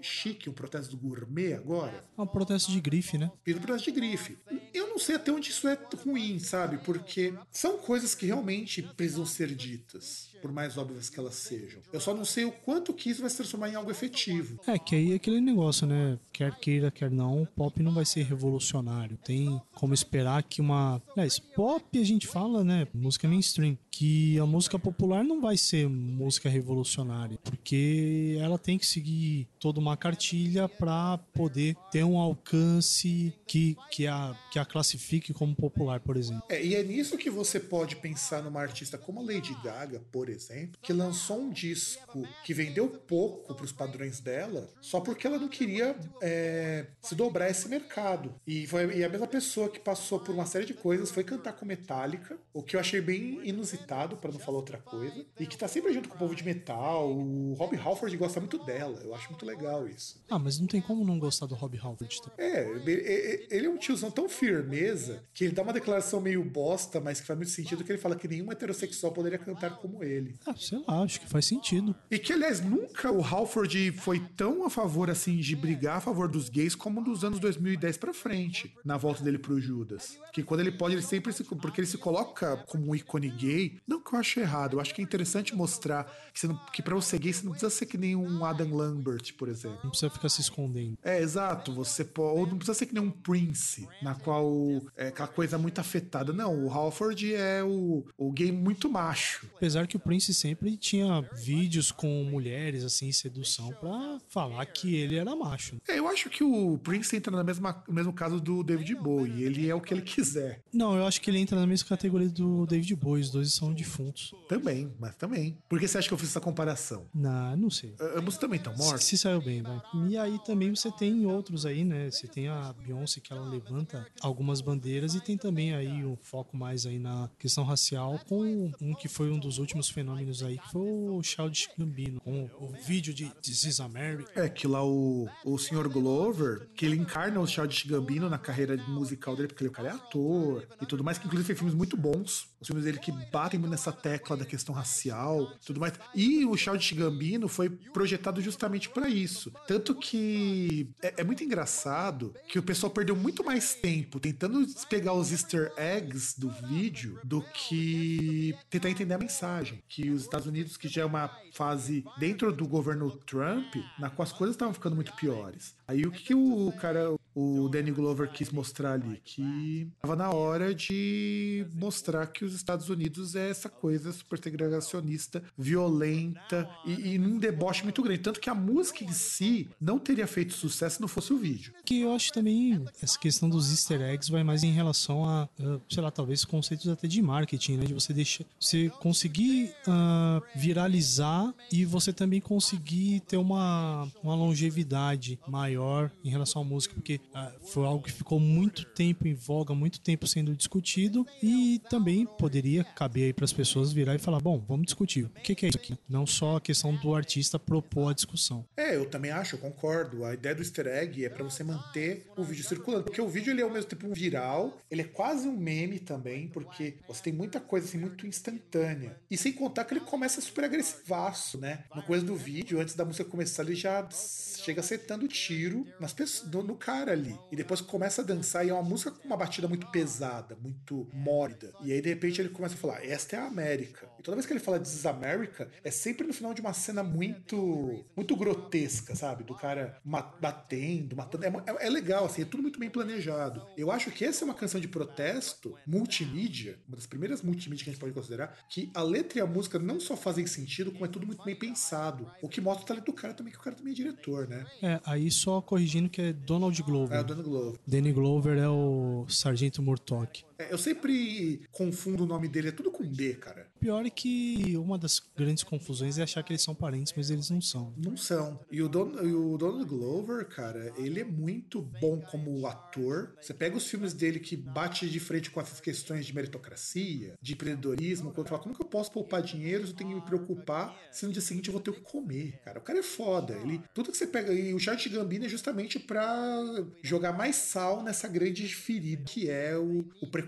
[0.00, 2.04] chique, um protesto gourmet agora.
[2.16, 3.30] É um protesto de grife, né?
[3.46, 4.38] Um protesto de grife.
[4.72, 6.78] Eu não sei até onde isso é ruim, sabe?
[6.78, 11.80] Porque são coisas que realmente precisam ser ditas, por mais óbvias que elas sejam.
[11.92, 14.60] Eu só não sei o quanto que isso vai se transformar em algo efetivo.
[14.64, 16.16] É, que aí é aquele negócio, né?
[16.32, 19.18] Quer queira, quer não, o pop não vai ser revolucionário.
[19.24, 21.02] Tem como esperar que uma.
[21.16, 21.26] É,
[21.56, 22.86] pop a gente fala, né?
[22.94, 23.76] Música mainstream.
[23.90, 29.80] Que a música popular não vai ser música revolucionária, porque ela tem que seguir toda
[29.80, 35.98] uma cartilha para poder ter um alcance que, que, a, que a classifique como popular,
[36.00, 36.42] por exemplo.
[36.50, 40.28] É, e é nisso que você pode pensar numa artista como a Lady Gaga, por
[40.28, 40.35] exemplo,
[40.82, 45.48] que lançou um disco que vendeu pouco para os padrões dela, só porque ela não
[45.48, 48.34] queria é, se dobrar esse mercado.
[48.46, 51.52] E foi e a mesma pessoa que passou por uma série de coisas foi cantar
[51.52, 55.56] com Metallica, o que eu achei bem inusitado, para não falar outra coisa, e que
[55.56, 57.12] tá sempre junto com o povo de metal.
[57.12, 60.22] O Rob Halford gosta muito dela, eu acho muito legal isso.
[60.28, 62.46] Ah, mas não tem como não gostar do Rob Halford também.
[62.46, 67.20] É, ele é um tiozão tão firmeza que ele dá uma declaração meio bosta, mas
[67.20, 70.15] que faz muito sentido que ele fala que nenhum heterossexual poderia cantar como ele.
[70.46, 71.94] Ah, sei lá, acho que faz sentido.
[72.10, 76.28] E que, aliás, nunca o Halford foi tão a favor, assim, de brigar a favor
[76.28, 80.18] dos gays como dos anos 2010 pra frente, na volta dele pro Judas.
[80.32, 81.44] Que quando ele pode, ele sempre se.
[81.44, 83.78] Porque ele se coloca como um ícone gay.
[83.86, 86.94] Não que eu acho errado, eu acho que é interessante mostrar que, não, que pra
[86.94, 89.78] você gay, você não precisa ser que nem um Adam Lambert, por exemplo.
[89.82, 90.98] Não precisa ficar se escondendo.
[91.02, 91.72] É, exato.
[91.72, 92.38] Você pode.
[92.38, 96.32] Ou não precisa ser que nem um Prince, na qual é aquela coisa muito afetada.
[96.32, 99.46] Não, o Halford é o, o gay muito macho.
[99.56, 105.16] Apesar que o Prince sempre tinha vídeos com mulheres, assim, sedução, pra falar que ele
[105.16, 105.76] era macho.
[105.88, 109.42] É, eu acho que o Prince entra na mesma, no mesmo caso do David Bowie.
[109.42, 110.62] Ele é o que ele quiser.
[110.72, 113.22] Não, eu acho que ele entra na mesma categoria do David Bowie.
[113.22, 114.32] Os dois são defuntos.
[114.48, 115.58] Também, mas também.
[115.68, 117.08] Por que você acha que eu fiz essa comparação?
[117.12, 117.94] Não, não sei.
[118.16, 119.04] Ambos também estão mortos?
[119.04, 119.80] Se, se saiu bem, vai.
[120.08, 122.10] E aí também você tem outros aí, né?
[122.10, 126.56] Você tem a Beyoncé que ela levanta algumas bandeiras e tem também aí um foco
[126.56, 130.70] mais aí na questão racial com um que foi um dos últimos fenômenos aí, que
[130.70, 134.30] foi o Childish Gambino, com o vídeo de This is America.
[134.34, 135.88] É, que lá o, o Sr.
[135.88, 139.88] Glover, que ele encarna o Childish Gambino na carreira musical dele, porque ele, o cara
[139.88, 142.46] é ator e tudo mais, que inclusive fez filmes muito bons.
[142.66, 145.92] Os filmes dele que batem muito nessa tecla da questão racial tudo mais.
[146.12, 149.52] E o Childish Gambino foi projetado justamente pra isso.
[149.68, 155.12] Tanto que é, é muito engraçado que o pessoal perdeu muito mais tempo tentando pegar
[155.12, 159.80] os easter eggs do vídeo do que tentar entender a mensagem.
[159.88, 164.24] Que os Estados Unidos, que já é uma fase dentro do governo Trump, na qual
[164.24, 165.75] as coisas estavam ficando muito piores.
[165.88, 169.20] Aí o que, que o cara, o Danny Glover quis mostrar ali?
[169.24, 175.42] Que tava na hora de mostrar que os Estados Unidos é essa coisa super segregacionista,
[175.56, 178.20] violenta e, e num deboche muito grande.
[178.20, 181.72] Tanto que a música em si não teria feito sucesso se não fosse o vídeo.
[181.84, 185.48] Que eu acho também essa questão dos easter eggs vai mais em relação a,
[185.88, 187.84] sei lá, talvez conceitos até de marketing, né?
[187.84, 195.38] De você deixar, você conseguir ah, viralizar e você também conseguir ter uma, uma longevidade
[195.46, 195.75] maior
[196.24, 200.00] em relação à música, porque ah, foi algo que ficou muito tempo em voga, muito
[200.00, 204.62] tempo sendo discutido e também poderia caber aí para as pessoas virar e falar, bom,
[204.66, 208.10] vamos discutir o que, que é isso aqui, não só a questão do artista propor
[208.10, 208.64] a discussão.
[208.76, 210.24] É, eu também acho, eu concordo.
[210.24, 213.04] A ideia do easter egg é pra você manter o vídeo circulando.
[213.04, 215.98] Porque o vídeo ele é ao mesmo tempo um viral, ele é quase um meme
[215.98, 219.18] também, porque você tem muita coisa assim muito instantânea.
[219.30, 221.84] E sem contar que ele começa super agressivaço, né?
[221.92, 225.65] Uma coisa do vídeo, antes da música começar, ele já chega acertando tiro
[226.00, 227.38] nas pessoas, no, no cara ali.
[227.50, 231.08] E depois começa a dançar e é uma música com uma batida muito pesada, muito
[231.12, 231.72] mórbida.
[231.82, 234.08] E aí de repente ele começa a falar: Esta é a América.
[234.18, 236.72] E toda vez que ele fala This is America, é sempre no final de uma
[236.72, 239.44] cena muito muito grotesca, sabe?
[239.44, 239.98] Do cara
[240.40, 241.44] batendo, matando.
[241.44, 243.66] É, é- é legal, assim, é tudo muito bem planejado.
[243.76, 247.90] Eu acho que essa é uma canção de protesto multimídia, uma das primeiras multimídia que
[247.90, 251.04] a gente pode considerar, que a letra e a música não só fazem sentido, como
[251.04, 252.30] é tudo muito bem pensado.
[252.42, 254.66] O que mostra o talento do cara também, que o cara também é diretor, né?
[254.82, 257.16] É, aí só corrigindo que é Donald Glover.
[257.16, 257.80] É o Donald Glover.
[257.86, 260.44] Danny Glover é o Sargento Murtock.
[260.58, 263.66] É, eu sempre confundo o nome dele, é tudo com B, cara.
[263.80, 267.30] Pior pior é que uma das grandes confusões é achar que eles são parentes, mas
[267.30, 267.94] eles não são.
[267.96, 268.60] Não são.
[268.70, 273.34] E o, Don, e o Donald Glover, cara, ele é muito bom como ator.
[273.40, 277.52] Você pega os filmes dele que bate de frente com essas questões de meritocracia, de
[277.54, 280.96] empreendedorismo, quando fala, como que eu posso poupar dinheiro se eu tenho que me preocupar
[281.10, 282.60] se no dia seguinte eu vou ter o que comer?
[282.64, 283.54] Cara, o cara é foda.
[283.54, 284.52] Ele, tudo que você pega.
[284.52, 286.62] E o Charles Gambino é justamente pra
[287.02, 290.45] jogar mais sal nessa grande ferida que é o, o preconceito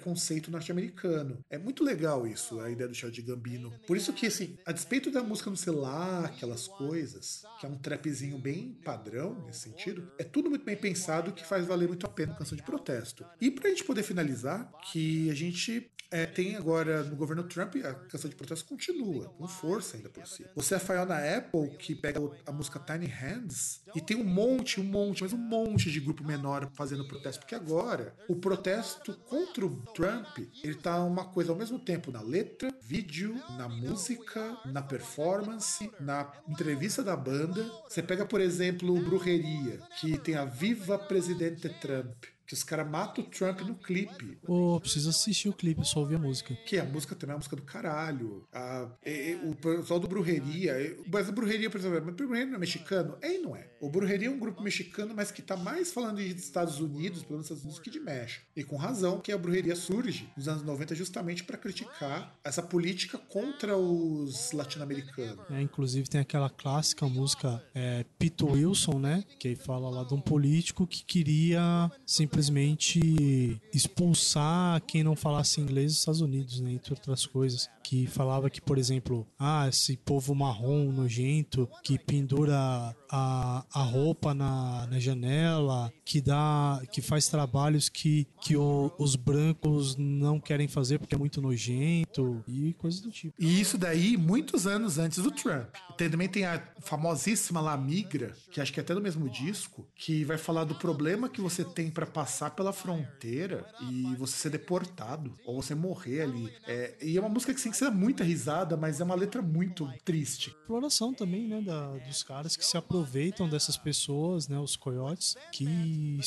[0.51, 1.39] norte-americano.
[1.51, 3.73] É muito legal isso, a ideia do Charles Gambino.
[3.87, 7.77] Por isso que, assim, a despeito da música no celular, aquelas coisas, que é um
[7.77, 12.09] trapzinho bem padrão nesse sentido, é tudo muito bem pensado que faz valer muito a
[12.09, 13.25] pena a canção de protesto.
[13.41, 17.95] E pra gente poder finalizar, que a gente é, tem agora no governo Trump, a
[17.95, 20.47] canção de protesto continua, com força ainda por si.
[20.55, 24.81] Você é a na Apple, que pega a música Tiny Hands, e tem um monte,
[24.81, 29.67] um monte, mas um monte de grupo menor fazendo protesto, porque agora o protesto contra
[29.67, 34.83] o Trump, ele tá uma coisa ao mesmo tempo na letra, vídeo, na música, na
[34.83, 37.71] performance, na entrevista da banda.
[37.89, 42.89] Você pega, por exemplo, o Brujeria, que tem a Viva Presidente Trump que os caras
[42.89, 44.39] matam o Trump no clipe.
[44.43, 46.55] Pô, oh, preciso assistir o clipe, só ouvir a música.
[46.65, 48.49] Que a música também é uma música do caralho.
[48.51, 50.97] A, e, o pessoal do Brujeria.
[51.13, 53.19] Mas a Brujeria, por exemplo, o Brujeria não é mexicano?
[53.21, 53.69] É e não é.
[53.83, 57.35] O Brujeria é um grupo mexicano, mas que tá mais falando de Estados Unidos, pelo
[57.35, 58.47] menos Estados Unidos, que de México.
[58.57, 63.19] E com razão que a Brujeria surge nos anos 90 justamente para criticar essa política
[63.19, 65.45] contra os latino-americanos.
[65.51, 69.23] É, inclusive tem aquela clássica música é, Pito Wilson, né?
[69.39, 75.93] Que fala lá de um político que queria simplesmente simplesmente expulsar quem não falasse inglês
[75.93, 77.69] dos Estados Unidos, né, entre outras coisas.
[77.83, 84.35] Que falava que, por exemplo, ah, esse povo marrom nojento que pendura a, a roupa
[84.35, 90.69] na, na janela, que dá, que faz trabalhos que, que o, os brancos não querem
[90.69, 93.35] fazer porque é muito nojento e coisas do tipo.
[93.39, 95.69] E isso daí muitos anos antes do Trump.
[95.97, 100.25] Também tem a famosíssima La Migra, que acho que é até do mesmo disco, que
[100.25, 105.35] vai falar do problema que você tem para passar pela fronteira e você ser deportado
[105.45, 106.53] ou você morrer ali.
[106.67, 109.15] É, e é uma música que sim, que você dá muita risada, mas é uma
[109.15, 110.51] letra muito triste.
[110.51, 116.19] Exploração também, né, da, dos caras que se aproveitam dessas pessoas, né, os coiotes, que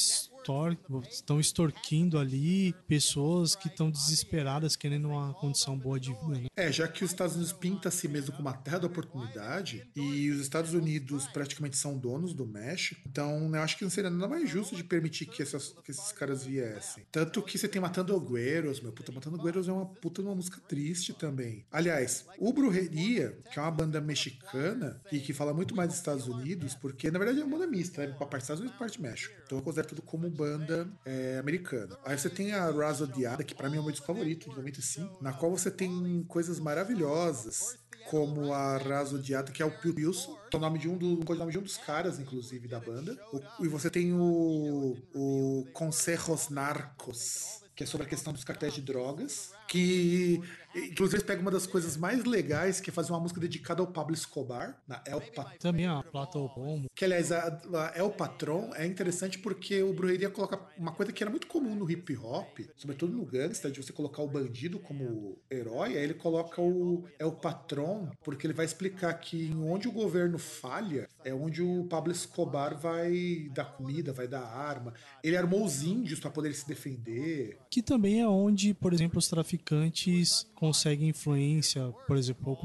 [1.10, 6.42] estão extorquindo ali pessoas que estão desesperadas querendo uma condição boa de vida.
[6.42, 6.48] Né?
[6.56, 9.88] É, já que os Estados Unidos pinta a si mesmo como uma terra da oportunidade
[9.96, 14.10] e os Estados Unidos praticamente são donos do México, então eu acho que não seria
[14.10, 17.06] nada mais justo de permitir que, essas, que esses caras viessem.
[17.12, 20.60] Tanto que você tem Matando Gueros, meu puta, Matando Gueros é uma puta uma música
[20.68, 21.66] triste também.
[21.72, 26.28] Aliás, o Brujeria, que é uma banda mexicana e que fala muito mais dos Estados
[26.28, 28.14] Unidos, porque na verdade é uma banda mista, né?
[28.14, 29.34] parte dos Estados Unidos e parte do México.
[29.46, 31.98] Então eu considero tudo como banda é, americana.
[32.06, 34.56] Aí você tem a Raz Odiada, que para mim é o meu disco favorito, de
[34.56, 37.78] 95, na qual você tem coisas maravilhosas
[38.10, 40.98] como a Raz Odiada, que é o Phil Wilson, que é o nome de um,
[40.98, 43.18] do, nome de um dos caras, inclusive, da banda.
[43.32, 45.66] O, e você tem o, o
[46.50, 50.42] Narcos, que é sobre a questão dos cartéis de drogas, que
[50.76, 54.14] Inclusive, pega uma das coisas mais legais, que é fazer uma música dedicada ao Pablo
[54.14, 55.58] Escobar, na El Patron.
[55.60, 56.88] Também a Plata Bombo.
[56.96, 61.24] Que, aliás, a, a El Patron é interessante porque o Brujeria coloca uma coisa que
[61.24, 65.38] era muito comum no hip hop, sobretudo no gangsta, de você colocar o bandido como
[65.50, 70.38] herói, aí ele coloca o El Patron, porque ele vai explicar que onde o governo
[70.38, 74.94] falha é onde o Pablo Escobar vai dar comida, vai dar arma.
[75.24, 77.58] Ele armou os índios para poder se defender.
[77.70, 82.56] Que também é onde, por exemplo, os traficantes conseguem influência, por exemplo,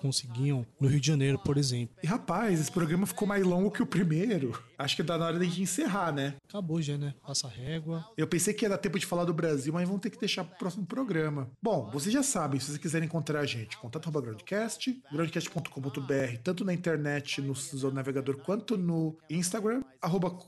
[0.00, 1.96] conseguiam no Rio de Janeiro, por exemplo.
[2.00, 4.56] E rapaz, esse programa ficou mais longo que o primeiro.
[4.80, 6.34] Acho que dá na hora de encerrar, né?
[6.48, 7.12] Acabou já, né?
[7.26, 8.02] Passa régua.
[8.16, 10.42] Eu pensei que ia dar tempo de falar do Brasil, mas vamos ter que deixar
[10.42, 11.50] pro próximo programa.
[11.62, 16.72] Bom, vocês já sabem, se vocês quiserem encontrar a gente, contato groundcast, groundcast.com.br, tanto na
[16.72, 20.38] internet, no seu navegador, quanto no Instagram, arroba,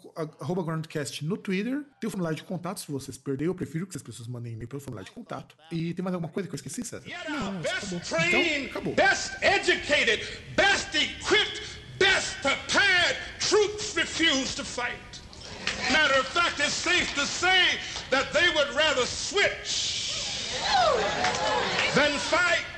[0.41, 1.85] arroba groundcast no Twitter.
[2.01, 4.69] Tem o formulário de contato, se vocês perderem, eu prefiro que as pessoas mandem e-mail
[4.69, 5.55] pelo formulário de contato.
[5.71, 7.05] E tem mais alguma coisa que eu esqueci, César?
[7.29, 10.27] Não, best trained, então, best educated,
[10.57, 11.61] best equipped,
[11.99, 12.92] best prepared
[13.53, 15.21] troops refuse to fight.
[15.93, 17.63] Matter of fact, it's safe to say
[18.09, 20.49] that they would rather switch
[21.95, 22.72] than fight.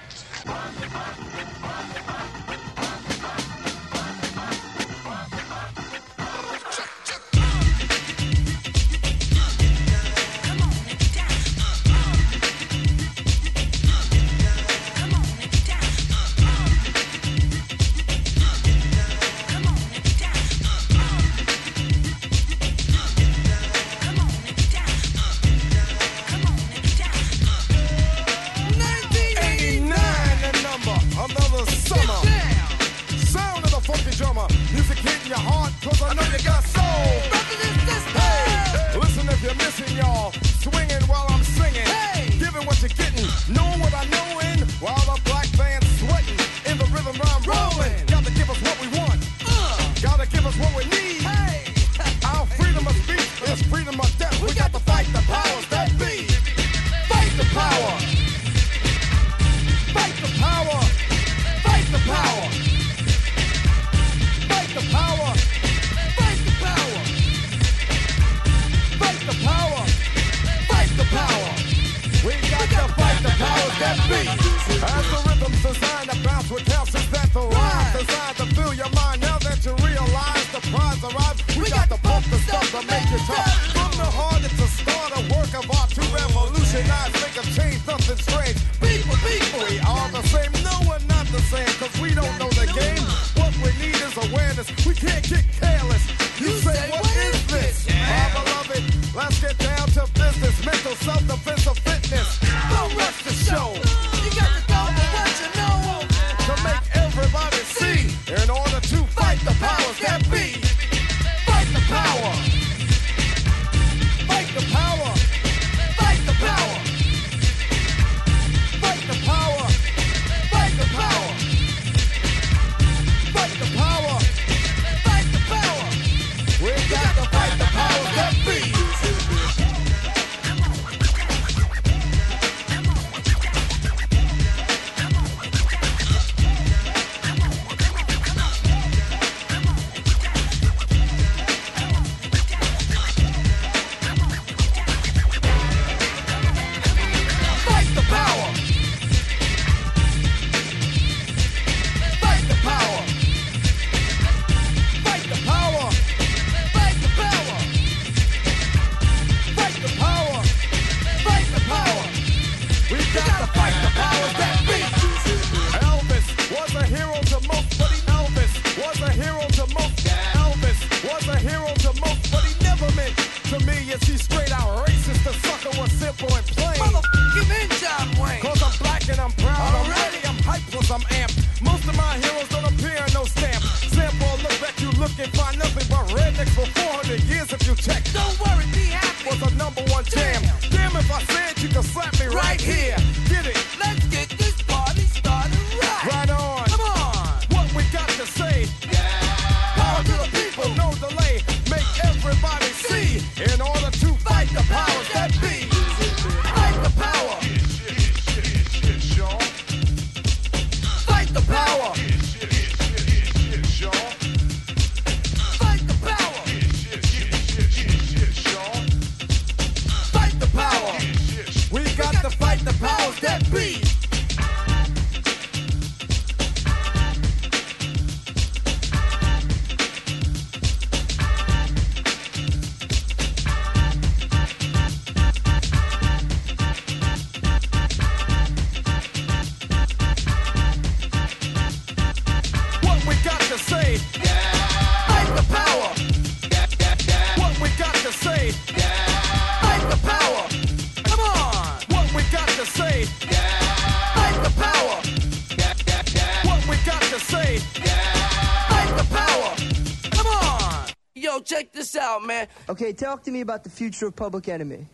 [262.75, 264.85] Okay, talk to me about the future of Public Enemy.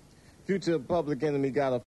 [0.46, 1.78] Future Public Enemy got a